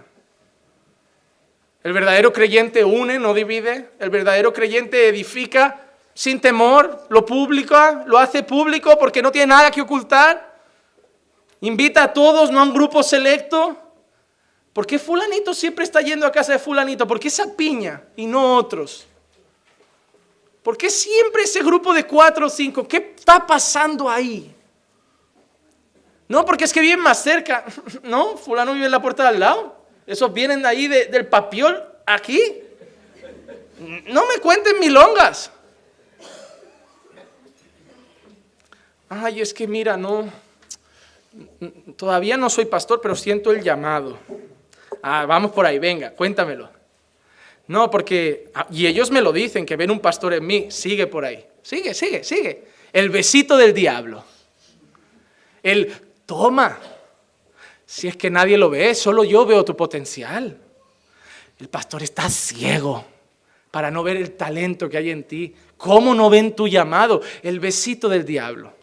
[1.83, 3.91] El verdadero creyente une, no divide.
[3.99, 5.82] El verdadero creyente edifica,
[6.13, 10.53] sin temor, lo publica, lo hace público porque no tiene nada que ocultar.
[11.61, 13.77] Invita a todos, no a un grupo selecto.
[14.73, 17.07] ¿Por qué fulanito siempre está yendo a casa de fulanito?
[17.07, 19.05] ¿Por qué esa piña y no otros?
[20.63, 22.87] ¿Por qué siempre ese grupo de cuatro o cinco?
[22.87, 24.55] ¿Qué está pasando ahí?
[26.27, 27.65] No, porque es que viven más cerca.
[28.03, 29.75] No, fulano vive en la puerta de al lado.
[30.07, 32.41] Esos vienen de ahí del papiol aquí.
[34.07, 35.51] No me cuenten milongas.
[39.09, 40.29] Ay, es que mira, no,
[41.95, 44.17] todavía no soy pastor, pero siento el llamado.
[45.01, 46.69] Ah, vamos por ahí, venga, cuéntamelo.
[47.67, 51.07] No, porque, ah, y ellos me lo dicen, que ven un pastor en mí, sigue
[51.07, 51.45] por ahí.
[51.61, 52.65] Sigue, sigue, sigue.
[52.91, 54.23] El besito del diablo.
[55.61, 55.91] El,
[56.25, 56.77] toma.
[57.85, 60.57] Si es que nadie lo ve, solo yo veo tu potencial.
[61.59, 63.05] El pastor está ciego
[63.71, 65.55] para no ver el talento que hay en ti.
[65.77, 67.21] ¿Cómo no ven tu llamado?
[67.41, 68.73] El besito del diablo.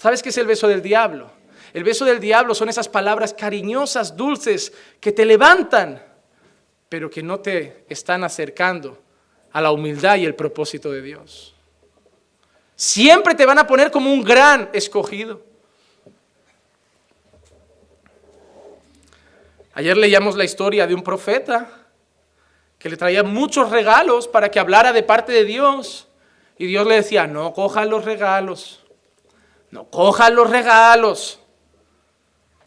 [0.00, 1.30] ¿Sabes qué es el beso del diablo?
[1.74, 6.02] El beso del diablo son esas palabras cariñosas, dulces, que te levantan,
[6.88, 8.98] pero que no te están acercando
[9.52, 11.54] a la humildad y el propósito de Dios.
[12.74, 15.42] Siempre te van a poner como un gran escogido.
[19.74, 21.88] Ayer leíamos la historia de un profeta
[22.78, 26.08] que le traía muchos regalos para que hablara de parte de Dios.
[26.56, 28.79] Y Dios le decía, no cojas los regalos,
[29.70, 31.38] no cojas los regalos,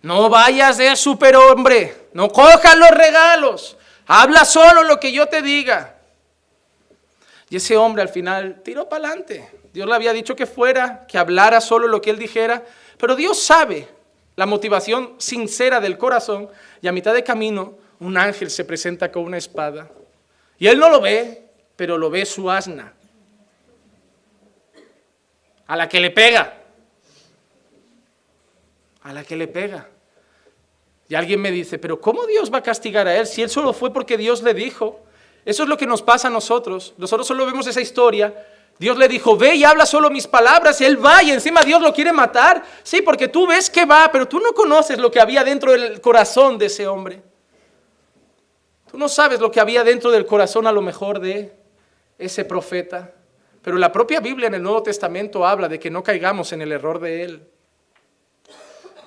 [0.02, 5.96] no vayas de superhombre, no cojas los regalos, habla solo lo que yo te diga.
[7.50, 9.50] Y ese hombre al final tiró para adelante.
[9.74, 12.64] Dios le había dicho que fuera, que hablara solo lo que él dijera,
[12.98, 13.88] pero Dios sabe
[14.36, 16.50] la motivación sincera del corazón
[16.82, 19.90] y a mitad de camino un ángel se presenta con una espada.
[20.58, 21.46] Y él no lo ve,
[21.76, 22.94] pero lo ve su asna,
[25.68, 26.63] a la que le pega,
[29.04, 29.88] a la que le pega.
[31.08, 33.74] Y alguien me dice, pero ¿cómo Dios va a castigar a él si él solo
[33.74, 35.02] fue porque Dios le dijo?
[35.46, 36.94] Eso es lo que nos pasa a nosotros.
[36.98, 38.34] Nosotros solo vemos esa historia.
[38.80, 40.80] Dios le dijo, ve y habla solo mis palabras.
[40.82, 42.64] Él va y encima Dios lo quiere matar.
[42.82, 46.00] Sí, porque tú ves que va, pero tú no conoces lo que había dentro del
[46.00, 47.22] corazón de ese hombre.
[48.90, 51.52] Tú no sabes lo que había dentro del corazón a lo mejor de
[52.18, 53.12] ese profeta,
[53.62, 56.72] pero la propia Biblia en el Nuevo Testamento habla de que no caigamos en el
[56.72, 57.48] error de él.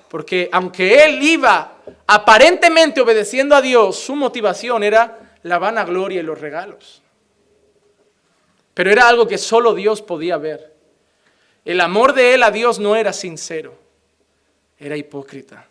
[0.09, 6.39] Porque aunque él iba aparentemente obedeciendo a Dios, su motivación era la vanagloria y los
[6.39, 7.01] regalos.
[8.73, 10.73] Pero era algo que solo Dios podía ver.
[11.65, 13.75] El amor de él a Dios no era sincero,
[14.79, 15.67] era hipócrita.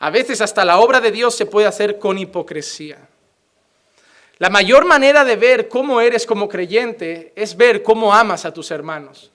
[0.00, 2.98] A veces hasta la obra de Dios se puede hacer con hipocresía.
[4.38, 8.70] La mayor manera de ver cómo eres como creyente es ver cómo amas a tus
[8.70, 9.32] hermanos.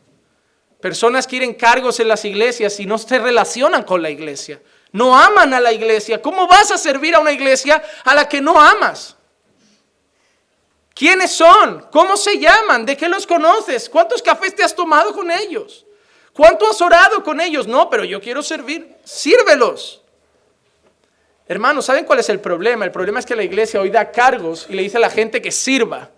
[0.84, 4.61] Personas quieren cargos en las iglesias y no se relacionan con la iglesia.
[4.91, 6.21] No aman a la iglesia.
[6.21, 9.15] ¿Cómo vas a servir a una iglesia a la que no amas?
[10.93, 11.88] ¿Quiénes son?
[11.89, 12.86] ¿Cómo se llaman?
[12.86, 13.88] ¿De qué los conoces?
[13.88, 15.86] ¿Cuántos cafés te has tomado con ellos?
[16.34, 17.65] ¿Cuánto has orado con ellos?
[17.65, 18.93] No, pero yo quiero servir.
[19.05, 20.01] Sírvelos.
[21.47, 22.84] Hermanos, ¿saben cuál es el problema?
[22.84, 25.41] El problema es que la iglesia hoy da cargos y le dice a la gente
[25.41, 26.09] que sirva.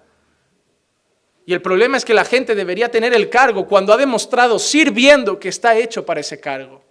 [1.46, 5.40] Y el problema es que la gente debería tener el cargo cuando ha demostrado sirviendo
[5.40, 6.82] que está hecho para ese cargo.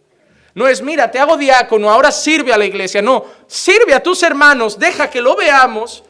[0.55, 3.03] No es, mira, te hago diácono, ahora sirve a la iglesia.
[3.03, 6.05] No, sirve a tus hermanos, deja que lo veamos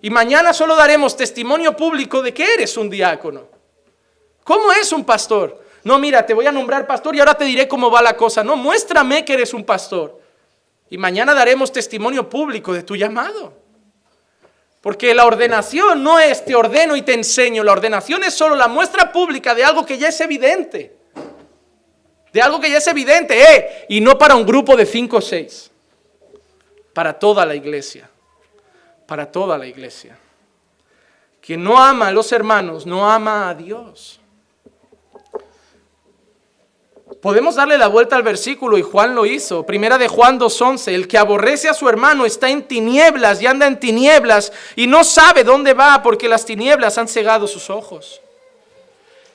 [0.00, 3.46] y mañana solo daremos testimonio público de que eres un diácono.
[4.42, 5.62] ¿Cómo es un pastor?
[5.84, 8.42] No, mira, te voy a nombrar pastor y ahora te diré cómo va la cosa.
[8.42, 10.20] No, muéstrame que eres un pastor.
[10.88, 13.61] Y mañana daremos testimonio público de tu llamado.
[14.82, 17.62] Porque la ordenación no es te ordeno y te enseño.
[17.62, 20.96] La ordenación es solo la muestra pública de algo que ya es evidente.
[22.32, 23.40] De algo que ya es evidente.
[23.40, 25.70] Eh, y no para un grupo de cinco o seis.
[26.92, 28.10] Para toda la iglesia.
[29.06, 30.18] Para toda la iglesia.
[31.40, 34.21] Quien no ama a los hermanos no ama a Dios.
[37.22, 39.64] Podemos darle la vuelta al versículo y Juan lo hizo.
[39.64, 40.92] Primera de Juan 2.11.
[40.92, 45.04] El que aborrece a su hermano está en tinieblas y anda en tinieblas y no
[45.04, 48.20] sabe dónde va porque las tinieblas han cegado sus ojos.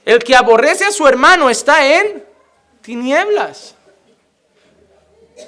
[0.03, 2.25] El que aborrece a su hermano está en
[2.81, 3.73] tinieblas.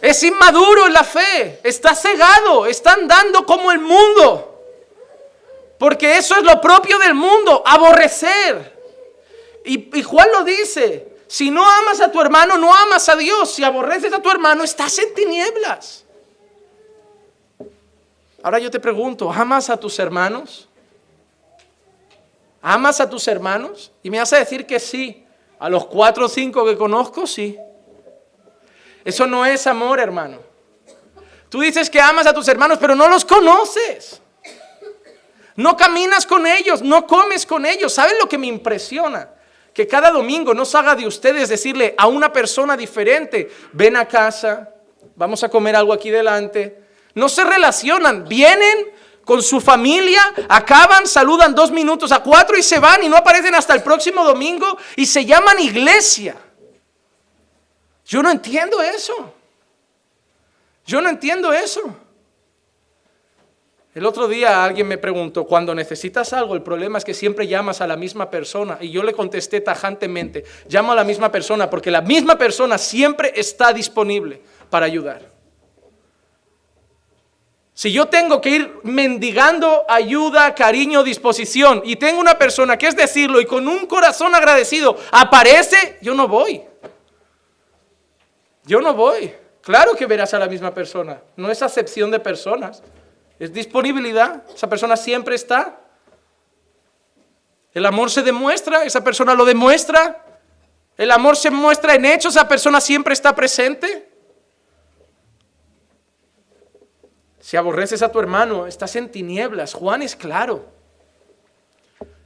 [0.02, 4.64] Es inmaduro en la fe, está cegado, está andando como el mundo.
[5.78, 8.80] Porque eso es lo propio del mundo, aborrecer.
[9.66, 13.54] Y, y Juan lo dice, si no amas a tu hermano, no amas a Dios.
[13.54, 16.04] Si aborreces a tu hermano, estás en tinieblas.
[18.42, 20.68] Ahora yo te pregunto, ¿amas a tus hermanos?
[22.64, 23.92] ¿Amas a tus hermanos?
[24.02, 25.24] Y me a decir que sí.
[25.60, 27.60] A los cuatro o cinco que conozco, sí.
[29.06, 30.40] Eso no es amor, hermano.
[31.48, 34.20] Tú dices que amas a tus hermanos, pero no los conoces.
[35.56, 37.94] No caminas con ellos, no comes con ellos.
[37.94, 39.30] ¿Saben lo que me impresiona?
[39.74, 44.74] Que cada domingo no haga de ustedes decirle a una persona diferente, ven a casa,
[45.16, 46.84] vamos a comer algo aquí delante.
[47.16, 48.92] No se relacionan, vienen
[49.24, 53.54] con su familia, acaban, saludan dos minutos a cuatro y se van y no aparecen
[53.54, 56.36] hasta el próximo domingo y se llaman iglesia.
[58.06, 59.34] Yo no entiendo eso.
[60.86, 61.96] Yo no entiendo eso.
[63.96, 67.82] El otro día alguien me preguntó, cuando necesitas algo, el problema es que siempre llamas
[67.82, 68.78] a la misma persona.
[68.82, 73.34] Y yo le contesté tajantemente, llamo a la misma persona porque la misma persona siempre
[73.36, 75.40] está disponible para ayudar.
[77.74, 82.96] Si yo tengo que ir mendigando ayuda, cariño, disposición, y tengo una persona que es
[82.96, 86.62] decirlo y con un corazón agradecido aparece, yo no voy.
[88.66, 89.34] Yo no voy.
[89.62, 91.22] Claro que verás a la misma persona.
[91.38, 92.84] No es acepción de personas.
[93.40, 94.44] Es disponibilidad.
[94.54, 95.80] Esa persona siempre está.
[97.74, 100.26] El amor se demuestra, esa persona lo demuestra.
[100.98, 104.10] El amor se muestra en hechos, esa persona siempre está presente.
[107.40, 109.74] Si aborreces a tu hermano, estás en tinieblas.
[109.74, 110.70] Juan es claro.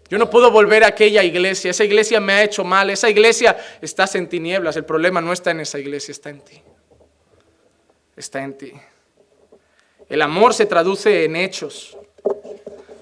[0.10, 1.72] Yo no puedo volver a aquella iglesia.
[1.72, 2.90] Esa iglesia me ha hecho mal.
[2.90, 4.76] Esa iglesia estás en tinieblas.
[4.76, 6.62] El problema no está en esa iglesia, está en ti.
[8.16, 8.74] Está en ti.
[10.10, 11.98] El amor se traduce en hechos.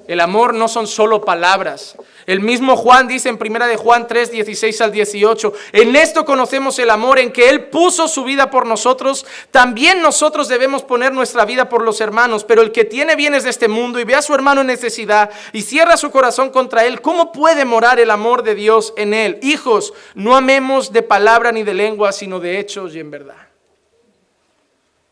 [0.07, 1.95] El amor no son solo palabras.
[2.25, 6.77] El mismo Juan dice en primera de Juan 3, 16 al 18, en esto conocemos
[6.79, 11.45] el amor en que Él puso su vida por nosotros, también nosotros debemos poner nuestra
[11.45, 14.21] vida por los hermanos, pero el que tiene bienes de este mundo y ve a
[14.21, 18.43] su hermano en necesidad y cierra su corazón contra Él, ¿cómo puede morar el amor
[18.43, 19.39] de Dios en Él?
[19.41, 23.47] Hijos, no amemos de palabra ni de lengua, sino de hechos y en verdad.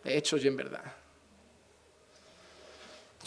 [0.03, 0.98] De hechos y en verdad.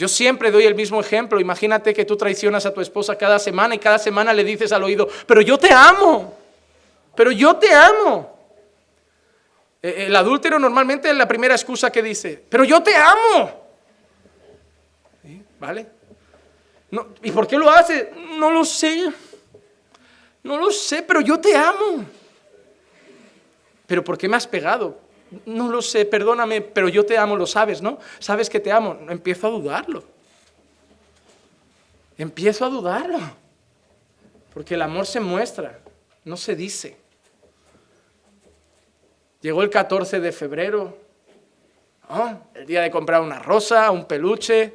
[0.02, 1.38] Yo siempre doy el mismo ejemplo.
[1.38, 4.82] Imagínate que tú traicionas a tu esposa cada semana y cada semana le dices al
[4.82, 6.36] oído, pero yo te amo,
[7.14, 8.36] pero yo te amo.
[9.80, 13.64] E, el adúltero normalmente es la primera excusa que dice, pero yo te amo.
[15.60, 15.86] ¿Vale?
[17.22, 18.12] ¿Y por qué lo hace?
[18.40, 19.08] No lo sé.
[20.42, 22.04] No lo sé, pero yo te amo.
[23.86, 24.98] ¿Pero por qué me has pegado?
[25.46, 27.98] No lo sé, perdóname, pero yo te amo, lo sabes, ¿no?
[28.18, 28.98] Sabes que te amo.
[29.08, 30.04] Empiezo a dudarlo.
[32.18, 33.18] Empiezo a dudarlo.
[34.52, 35.78] Porque el amor se muestra,
[36.24, 36.96] no se dice.
[39.40, 40.96] Llegó el 14 de febrero,
[42.54, 44.74] el día de comprar una rosa, un peluche,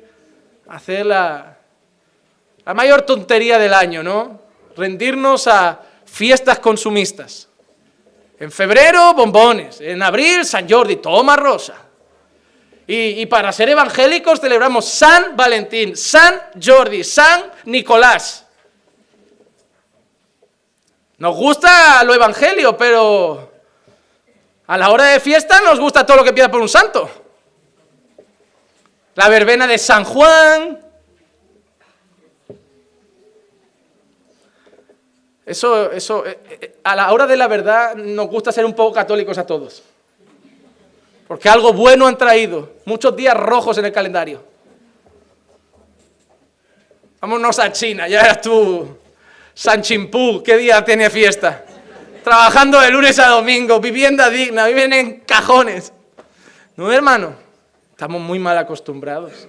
[0.68, 1.58] hacer la,
[2.66, 4.42] la mayor tontería del año, ¿no?
[4.76, 7.47] Rendirnos a fiestas consumistas.
[8.40, 9.82] En febrero, bombones.
[9.82, 11.76] En abril, San Jordi, toma rosa.
[12.90, 18.46] Y, para ser evangélicos celebramos San Valentín, San Jordi, San Nicolás.
[21.18, 23.52] Nos gusta lo evangelio, pero
[24.68, 27.10] a la hora de fiesta nos gusta todo lo que pida por un santo.
[29.16, 30.80] La verbena de San Juan,
[35.48, 38.94] Eso, eso, eh, eh, a la hora de la verdad nos gusta ser un poco
[38.94, 39.82] católicos a todos.
[41.26, 42.74] Porque algo bueno han traído.
[42.84, 44.44] Muchos días rojos en el calendario.
[47.22, 48.98] Vámonos a China, ya eras tú.
[49.54, 51.64] San Chimpú, ¿qué día tiene fiesta?
[52.26, 55.94] Trabajando de lunes a domingo, vivienda digna, viven en cajones.
[56.76, 57.36] No, hermano,
[57.92, 59.48] estamos muy mal acostumbrados.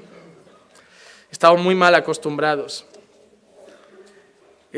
[1.28, 2.86] Estamos muy mal acostumbrados.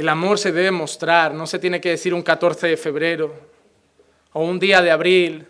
[0.01, 3.35] El amor se debe mostrar, no se tiene que decir un 14 de febrero,
[4.33, 5.47] o un día de abril,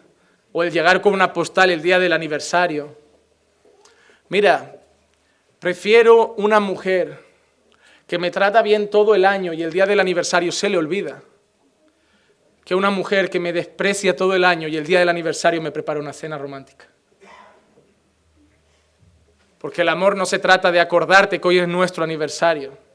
[0.50, 2.96] o el llegar con una postal el día del aniversario.
[4.28, 4.74] Mira,
[5.60, 7.24] prefiero una mujer
[8.08, 11.22] que me trata bien todo el año y el día del aniversario se le olvida,
[12.64, 15.70] que una mujer que me desprecia todo el año y el día del aniversario me
[15.70, 16.88] prepara una cena romántica.
[19.58, 22.89] Porque el amor no se trata de acordarte que hoy es nuestro aniversario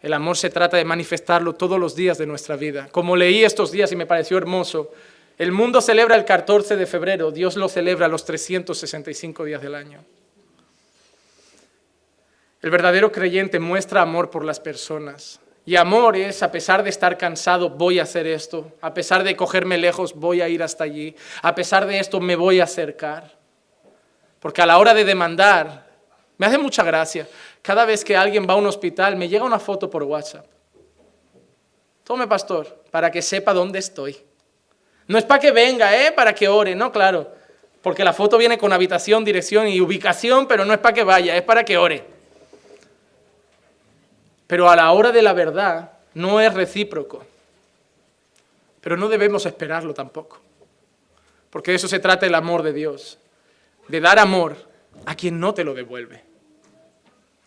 [0.00, 2.88] el amor se trata de manifestarlo todos los días de nuestra vida.
[2.90, 4.92] Como leí estos días y me pareció hermoso,
[5.36, 10.04] el mundo celebra el 14 de febrero, Dios lo celebra los 365 días del año.
[12.62, 15.40] El verdadero creyente muestra amor por las personas.
[15.64, 18.72] Y amor es, a pesar de estar cansado, voy a hacer esto.
[18.80, 21.14] A pesar de cogerme lejos, voy a ir hasta allí.
[21.42, 23.38] A pesar de esto, me voy a acercar.
[24.40, 25.86] Porque a la hora de demandar,
[26.38, 27.28] me hace mucha gracia.
[27.62, 30.46] Cada vez que alguien va a un hospital, me llega una foto por WhatsApp.
[32.04, 34.16] Tome, pastor, para que sepa dónde estoy.
[35.06, 36.12] No es para que venga, ¿eh?
[36.12, 37.32] Para que ore, no, claro.
[37.82, 41.36] Porque la foto viene con habitación, dirección y ubicación, pero no es para que vaya,
[41.36, 42.04] es para que ore.
[44.46, 47.24] Pero a la hora de la verdad no es recíproco.
[48.80, 50.40] Pero no debemos esperarlo tampoco.
[51.50, 53.18] Porque de eso se trata el amor de Dios.
[53.88, 54.56] De dar amor
[55.06, 56.29] a quien no te lo devuelve.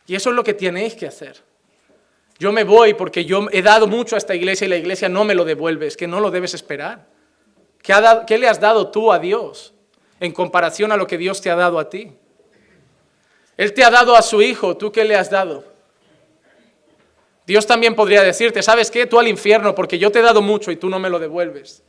[0.06, 1.42] Y eso es lo que tenéis que hacer.
[2.40, 5.24] Yo me voy porque yo he dado mucho a esta iglesia y la iglesia no
[5.24, 5.88] me lo devuelve.
[5.88, 7.06] Es que no lo debes esperar.
[7.82, 9.74] ¿Qué, le has dado tú a Dios
[10.20, 12.12] en comparación a lo que Dios te ha dado a ti?
[13.58, 15.64] Él te ha dado a su hijo, ¿tú qué le has dado?
[17.46, 19.06] Dios también podría decirte, ¿sabes qué?
[19.06, 21.84] Tú al infierno porque yo te he dado mucho y tú no me lo devuelves.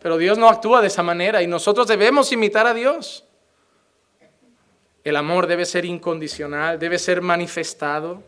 [0.00, 3.24] Pero Dios no actúa de esa manera y nosotros debemos imitar a Dios.
[5.04, 8.22] El amor debe ser incondicional, debe ser manifestado.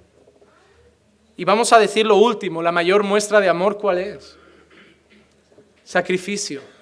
[1.36, 4.36] Y vamos a decir lo último, la mayor muestra de amor, ¿cuál es?
[5.84, 6.73] Sacrificio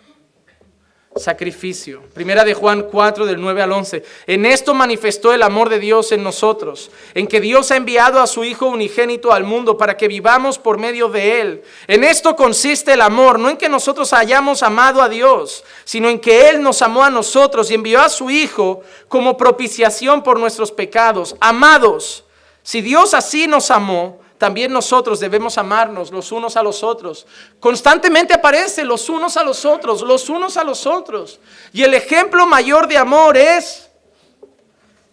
[1.16, 2.02] sacrificio.
[2.14, 4.02] Primera de Juan 4 del 9 al 11.
[4.26, 8.26] En esto manifestó el amor de Dios en nosotros, en que Dios ha enviado a
[8.26, 11.62] su Hijo unigénito al mundo para que vivamos por medio de Él.
[11.86, 16.18] En esto consiste el amor, no en que nosotros hayamos amado a Dios, sino en
[16.18, 20.72] que Él nos amó a nosotros y envió a su Hijo como propiciación por nuestros
[20.72, 21.36] pecados.
[21.40, 22.24] Amados,
[22.62, 27.28] si Dios así nos amó, también nosotros debemos amarnos los unos a los otros.
[27.60, 31.38] Constantemente aparece los unos a los otros, los unos a los otros.
[31.72, 33.88] Y el ejemplo mayor de amor es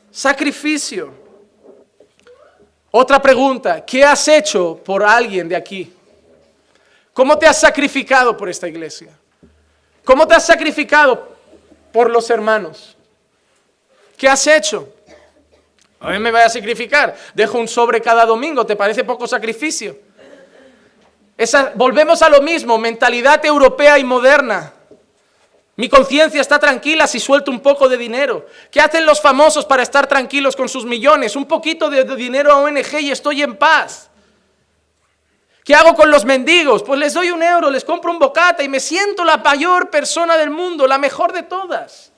[0.09, 1.13] sacrificio.
[2.89, 5.93] Otra pregunta, ¿qué has hecho por alguien de aquí?
[7.13, 9.15] ¿Cómo te has sacrificado por esta iglesia?
[10.03, 11.37] ¿Cómo te has sacrificado
[11.93, 12.97] por los hermanos?
[14.17, 14.91] ¿Qué has hecho?
[15.99, 17.15] A mí me voy a sacrificar.
[17.33, 18.65] Dejo un sobre cada domingo.
[18.65, 19.97] ¿Te parece poco sacrificio?
[21.75, 24.73] Volvemos a lo mismo, mentalidad europea y moderna.
[25.77, 28.45] Mi conciencia está tranquila si suelto un poco de dinero.
[28.69, 31.37] ¿Qué hacen los famosos para estar tranquilos con sus millones?
[31.37, 34.09] Un poquito de, de dinero a ONG y estoy en paz.
[35.63, 36.83] ¿Qué hago con los mendigos?
[36.83, 40.35] Pues les doy un euro, les compro un bocata y me siento la mayor persona
[40.35, 42.11] del mundo, la mejor de todas.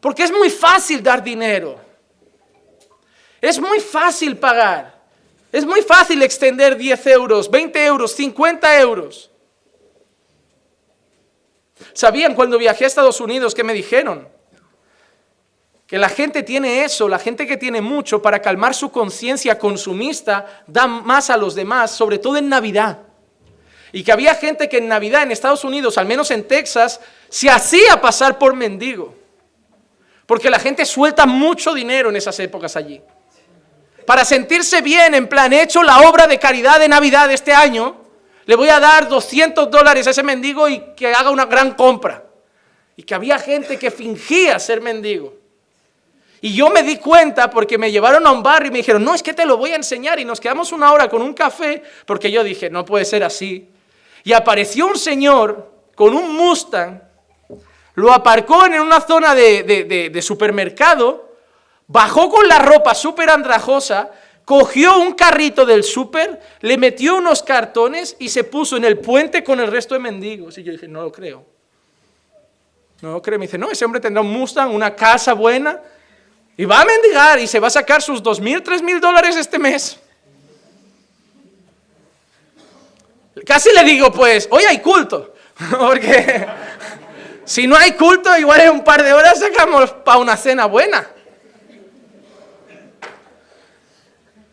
[0.00, 1.89] Porque es muy fácil dar dinero.
[3.40, 5.00] Es muy fácil pagar.
[5.52, 9.30] Es muy fácil extender 10 euros, 20 euros, 50 euros.
[11.92, 14.28] ¿Sabían cuando viajé a Estados Unidos que me dijeron?
[15.86, 20.62] Que la gente tiene eso, la gente que tiene mucho para calmar su conciencia consumista,
[20.68, 22.98] da más a los demás, sobre todo en Navidad.
[23.92, 27.50] Y que había gente que en Navidad en Estados Unidos, al menos en Texas, se
[27.50, 29.16] hacía pasar por mendigo.
[30.26, 33.02] Porque la gente suelta mucho dinero en esas épocas allí
[34.06, 37.52] para sentirse bien, en plan, he hecho la obra de caridad de Navidad de este
[37.52, 37.96] año,
[38.46, 42.24] le voy a dar 200 dólares a ese mendigo y que haga una gran compra.
[42.96, 45.34] Y que había gente que fingía ser mendigo.
[46.40, 49.14] Y yo me di cuenta porque me llevaron a un bar y me dijeron, no,
[49.14, 50.18] es que te lo voy a enseñar.
[50.18, 53.68] Y nos quedamos una hora con un café porque yo dije, no puede ser así.
[54.24, 57.02] Y apareció un señor con un Mustang,
[57.94, 61.29] lo aparcó en una zona de supermercado
[61.90, 64.10] bajó con la ropa súper andrajosa,
[64.44, 69.42] cogió un carrito del súper, le metió unos cartones y se puso en el puente
[69.42, 70.56] con el resto de mendigos.
[70.58, 71.44] Y yo dije, no lo creo.
[73.02, 73.40] No lo creo.
[73.40, 75.80] Me dice, no, ese hombre tendrá un Mustang, una casa buena,
[76.56, 79.36] y va a mendigar y se va a sacar sus dos mil, tres mil dólares
[79.36, 79.98] este mes.
[83.44, 85.34] Casi le digo, pues, hoy hay culto.
[85.70, 86.46] Porque
[87.44, 91.08] si no hay culto, igual en un par de horas sacamos para una cena buena.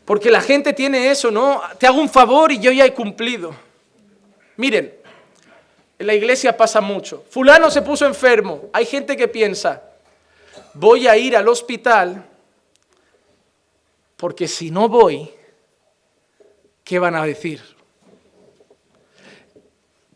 [0.07, 1.61] Porque la gente tiene eso, ¿no?
[1.77, 3.53] Te hago un favor y yo ya he cumplido.
[4.55, 4.93] Miren,
[5.99, 7.25] en la iglesia pasa mucho.
[7.29, 8.69] Fulano se puso enfermo.
[8.71, 9.83] Hay gente que piensa,
[10.73, 12.25] voy a ir al hospital
[14.15, 15.29] porque si no voy,
[16.85, 17.61] ¿qué van a decir?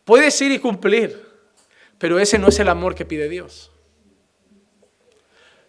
[0.05, 1.21] Puedes ir y cumplir,
[1.97, 3.70] pero ese no es el amor que pide Dios.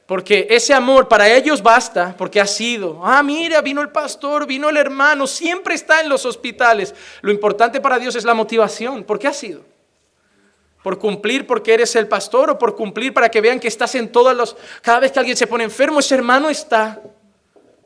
[0.06, 4.68] Porque ese amor para ellos basta, porque ha sido, ah, mira, vino el pastor, vino
[4.68, 6.94] el hermano, siempre está en los hospitales.
[7.20, 9.04] Lo importante para Dios es la motivación.
[9.04, 9.64] ¿Por qué ha sido?
[10.82, 14.10] ¿Por cumplir porque eres el pastor o por cumplir para que vean que estás en
[14.10, 14.56] todos los...
[14.80, 17.00] Cada vez que alguien se pone enfermo, ese hermano está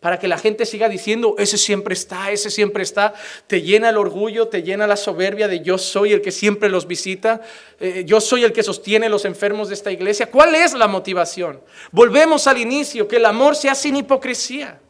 [0.00, 3.14] para que la gente siga diciendo, ese siempre está, ese siempre está,
[3.46, 6.86] te llena el orgullo, te llena la soberbia de yo soy el que siempre los
[6.86, 7.40] visita,
[7.80, 10.30] eh, yo soy el que sostiene los enfermos de esta iglesia.
[10.30, 11.60] ¿Cuál es la motivación?
[11.92, 14.80] Volvemos al inicio, que el amor sea sin hipocresía.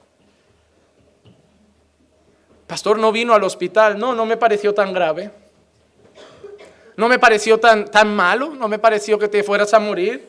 [2.67, 5.31] Pastor no vino al hospital, no, no me pareció tan grave.
[6.97, 10.29] No me pareció tan, tan malo, no me pareció que te fueras a morir.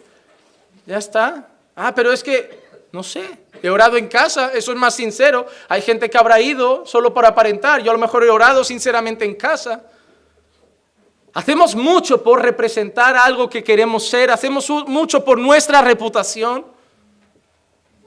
[0.85, 1.47] Ya está.
[1.75, 2.59] Ah, pero es que,
[2.91, 3.25] no sé,
[3.61, 5.45] He orado en casa, eso es más sincero.
[5.69, 7.81] Hay gente que habrá ido solo para aparentar.
[7.81, 9.83] Yo a lo mejor he orado sinceramente en casa.
[11.33, 16.65] Hacemos mucho por representar algo que queremos ser, hacemos mucho por nuestra reputación.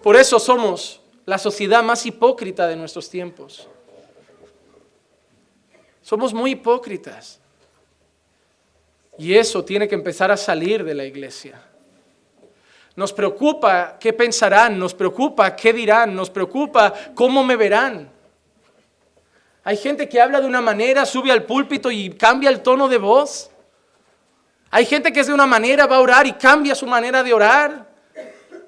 [0.02, 3.68] Por eso somos la sociedad más hipócrita de nuestros tiempos.
[6.02, 7.38] Somos muy hipócritas.
[9.16, 11.69] Y eso tiene que empezar a salir de la iglesia.
[13.00, 18.12] Nos preocupa qué pensarán, nos preocupa qué dirán, nos preocupa cómo me verán.
[19.64, 22.98] Hay gente que habla de una manera, sube al púlpito y cambia el tono de
[22.98, 23.50] voz.
[24.70, 27.32] Hay gente que es de una manera, va a orar y cambia su manera de
[27.32, 27.89] orar.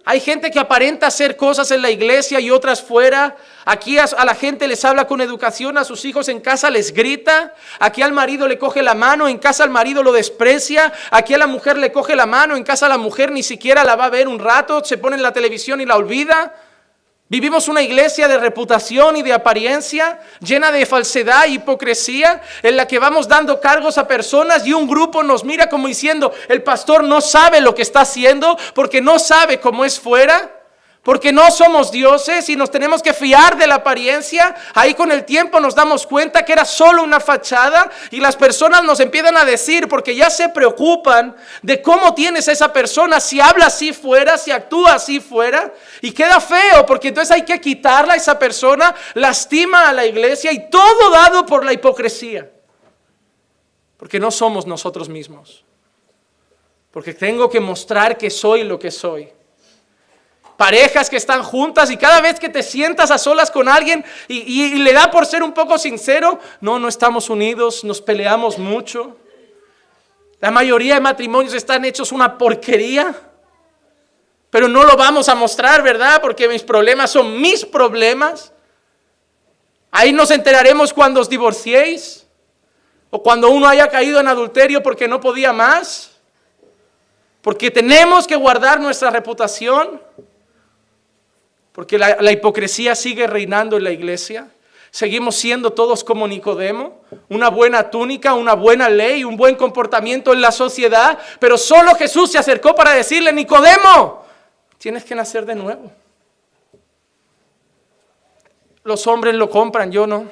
[0.05, 3.37] Hay gente que aparenta hacer cosas en la iglesia y otras fuera.
[3.65, 7.55] Aquí a, la gente les habla con educación, a sus hijos en casa les grita.
[7.79, 10.93] Aquí al marido le coge la mano, en casa al marido lo desprecia.
[11.13, 13.95] Aquí a la mujer le coge la mano, en casa la mujer ni siquiera la
[13.95, 16.53] va a ver un rato, se pone en la televisión y la olvida.
[17.33, 22.87] Vivimos una iglesia de reputación y de apariencia, llena de falsedad e hipocresía, en la
[22.87, 27.05] que vamos dando cargos a personas y un grupo nos mira como diciendo, el pastor
[27.05, 30.62] no sabe lo que está haciendo porque no sabe cómo es fuera.
[31.03, 34.55] Porque no somos dioses y nos tenemos que fiar de la apariencia.
[34.73, 38.85] Ahí con el tiempo nos damos cuenta que era solo una fachada y las personas
[38.85, 43.41] nos empiezan a decir, porque ya se preocupan de cómo tienes a esa persona, si
[43.41, 45.75] habla así fuera, si actúa así fuera.
[46.03, 50.53] Y queda feo porque entonces hay que quitarla a esa persona, lastima a la iglesia
[50.53, 52.49] y todo dado por la hipocresía.
[53.97, 55.65] Porque no somos nosotros mismos.
[56.93, 59.33] Porque tengo que mostrar que soy lo que soy
[60.63, 64.77] parejas que están juntas y cada vez que te sientas a solas con alguien y,
[64.77, 69.17] le da por ser un poco sincero, no, no estamos unidos, nos peleamos mucho.
[70.39, 73.13] La mayoría de matrimonios están hechos una porquería,
[74.51, 76.21] pero no lo vamos a mostrar, ¿verdad?
[76.23, 78.53] Porque mis problemas son mis problemas.
[79.91, 82.25] Ahí nos enteraremos cuando os divorciéis
[83.11, 86.13] o cuando uno haya caído en adulterio porque no podía más.
[87.43, 90.01] Porque tenemos que guardar nuestra reputación.
[91.73, 94.49] Porque la, hipocresía sigue reinando en la iglesia.
[94.91, 97.01] Seguimos siendo todos como Nicodemo,
[97.31, 102.31] una buena túnica, una buena ley, un buen comportamiento en la sociedad, pero solo Jesús
[102.31, 104.23] se acercó para decirle, Nicodemo,
[104.77, 105.91] tienes que nacer de nuevo.
[108.85, 110.27] Los hombres lo compran, yo no.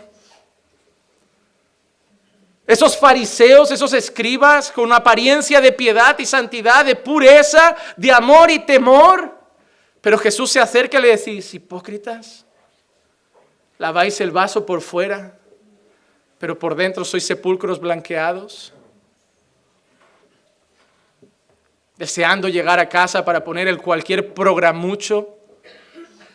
[2.67, 8.61] Esos fariseos, esos escribas con apariencia de piedad y santidad, de pureza, de amor y
[8.61, 9.40] temor,
[10.01, 12.47] pero Jesús se acerca y le dice, hipócritas,
[13.79, 15.39] laváis el vaso por fuera,
[16.39, 18.73] pero por dentro sois sepulcros blanqueados,
[21.97, 25.37] deseando llegar a casa para poner el cualquier programucho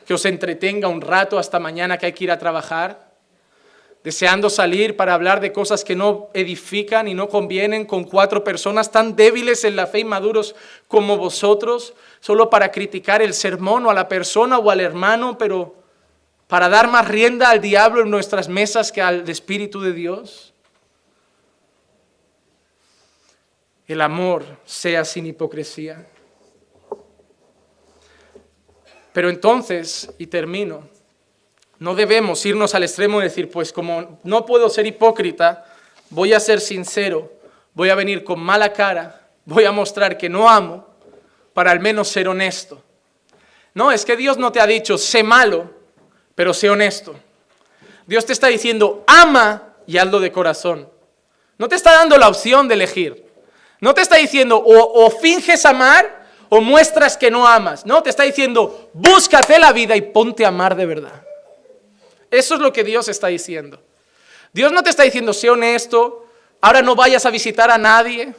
[0.06, 3.06] que os entretenga un rato hasta mañana que hay que ir a trabajar
[4.06, 8.92] deseando salir para hablar de cosas que no edifican y no convienen con cuatro personas
[8.92, 10.56] tan débiles en la fe y maduros
[10.88, 15.76] como vosotros, solo para criticar el sermón o a la persona o al hermano, pero
[16.48, 20.52] para dar más rienda al diablo en nuestras mesas que al Espíritu de Dios.
[23.86, 26.08] El amor sea sin hipocresía.
[29.14, 30.90] Pero entonces, y termino,
[31.78, 35.64] no debemos irnos al extremo de decir, pues como no puedo ser hipócrita,
[36.10, 37.32] voy a ser sincero,
[37.76, 40.95] voy a venir con mala cara, voy a mostrar que no amo,
[41.56, 42.84] para al menos ser honesto.
[43.74, 45.72] No, es que Dios no te ha dicho, sé malo,
[46.36, 47.16] pero sé honesto.
[48.06, 50.90] Dios te está diciendo, ama y hazlo de corazón.
[51.58, 53.26] No te está dando la opción de elegir.
[53.80, 57.86] No te está diciendo, o, finges amar o muestras que no amas.
[57.86, 61.24] No, te está diciendo, búscate la vida y ponte a amar de verdad.
[62.30, 63.82] Eso es lo que Dios está diciendo.
[64.52, 66.28] Dios no te está diciendo, sé honesto,
[66.60, 68.36] ahora no vayas a visitar a nadie,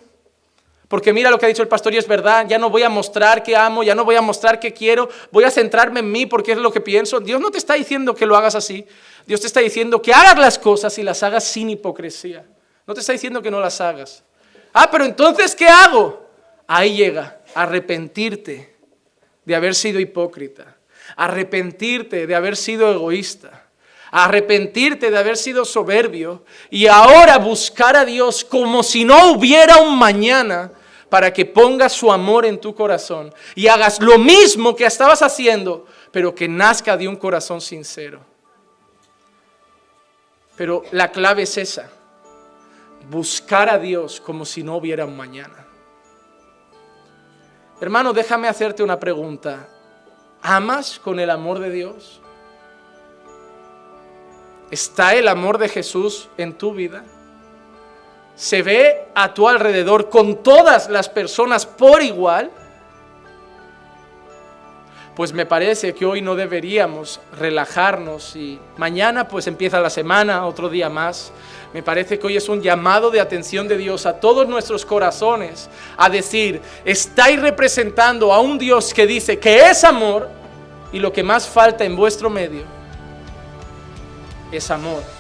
[0.89, 2.89] porque mira lo que ha dicho el pastor y es verdad, ya no voy a
[2.89, 6.27] mostrar que amo, ya no voy a mostrar que quiero, voy a centrarme en mí
[6.27, 7.19] porque es lo que pienso.
[7.19, 8.87] Dios no te está diciendo que lo hagas así,
[9.27, 12.45] Dios te está diciendo que hagas las cosas y las hagas sin hipocresía.
[12.87, 14.23] No te está diciendo que no las hagas.
[14.73, 16.25] Ah, pero entonces, ¿qué hago?
[16.69, 18.77] Ahí llega, arrepentirte
[19.45, 20.77] de haber sido hipócrita,
[21.17, 23.67] arrepentirte de haber sido egoísta
[24.11, 29.99] arrepentirte de haber sido soberbio y ahora buscar a Dios como si no hubiera un
[29.99, 30.73] mañana
[31.09, 35.87] para que pongas su amor en tu corazón y hagas lo mismo que estabas haciendo,
[36.11, 38.21] pero que nazca de un corazón sincero.
[40.57, 41.91] Pero la clave es esa,
[43.11, 45.67] buscar a Dios como si no hubiera un mañana.
[47.81, 49.69] Hermano, déjame hacerte una pregunta.
[50.43, 52.21] ¿Amas con el amor de Dios?
[54.71, 57.05] ¿Está el amor de Jesús en tu vida?
[58.37, 62.51] ¿Se ve a tu alrededor con todas las personas por igual?
[65.17, 70.69] pues me parece que hoy no deberíamos relajarnos y mañana pues empieza la semana, otro
[70.69, 71.33] día más.
[71.73, 75.71] Me parece que hoy es un llamado de atención de Dios a todos nuestros corazones
[75.97, 80.29] a decir, estáis representando a un Dios que dice que es amor
[80.93, 82.65] y lo que más falta en vuestro medio
[84.53, 85.16] es amor.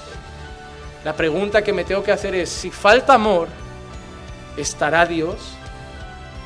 [1.06, 3.46] La pregunta que me tengo que hacer es, si falta amor,
[4.56, 5.36] ¿estará Dios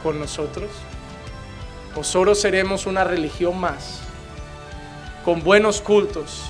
[0.03, 0.69] con nosotros?
[1.97, 4.01] ¿O solo seremos una religión más?
[5.25, 6.43] Con buenos cultos,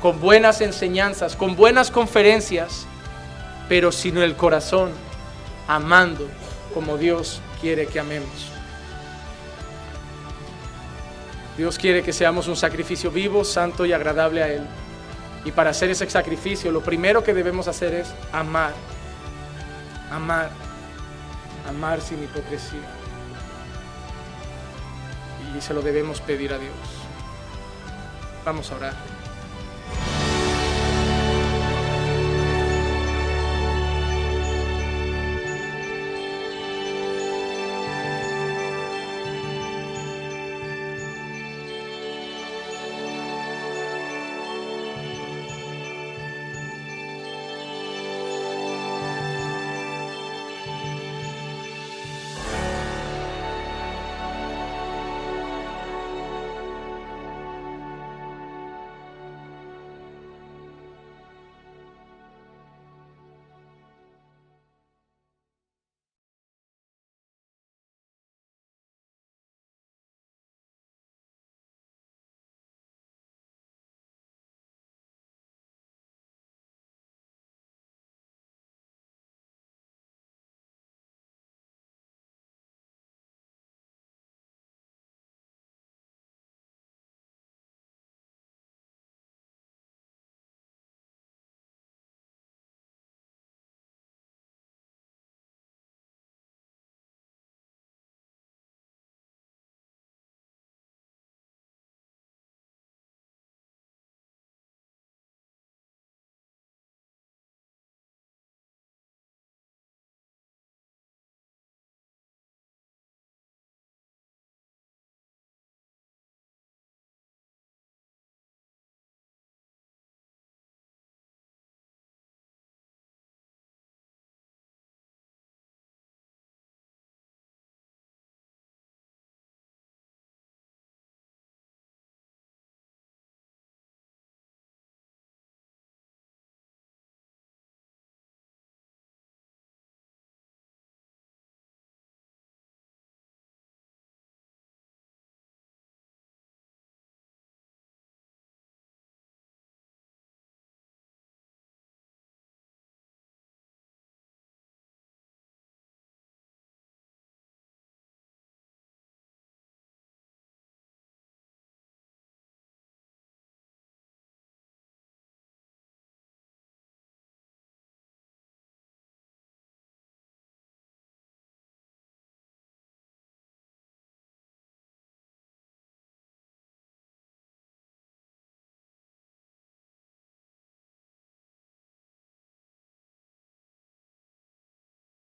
[0.00, 2.86] con buenas enseñanzas, con buenas conferencias,
[3.68, 4.92] pero sin el corazón,
[5.66, 6.28] amando
[6.72, 8.52] como Dios quiere que amemos.
[11.56, 14.64] Dios quiere que seamos un sacrificio vivo, santo y agradable a Él.
[15.44, 18.74] Y para hacer ese sacrificio, lo primero que debemos hacer es amar.
[20.10, 20.50] Amar.
[21.68, 22.80] Amar sin hipocresía.
[25.56, 26.74] Y se lo debemos pedir a Dios.
[28.44, 29.21] Vamos a orar.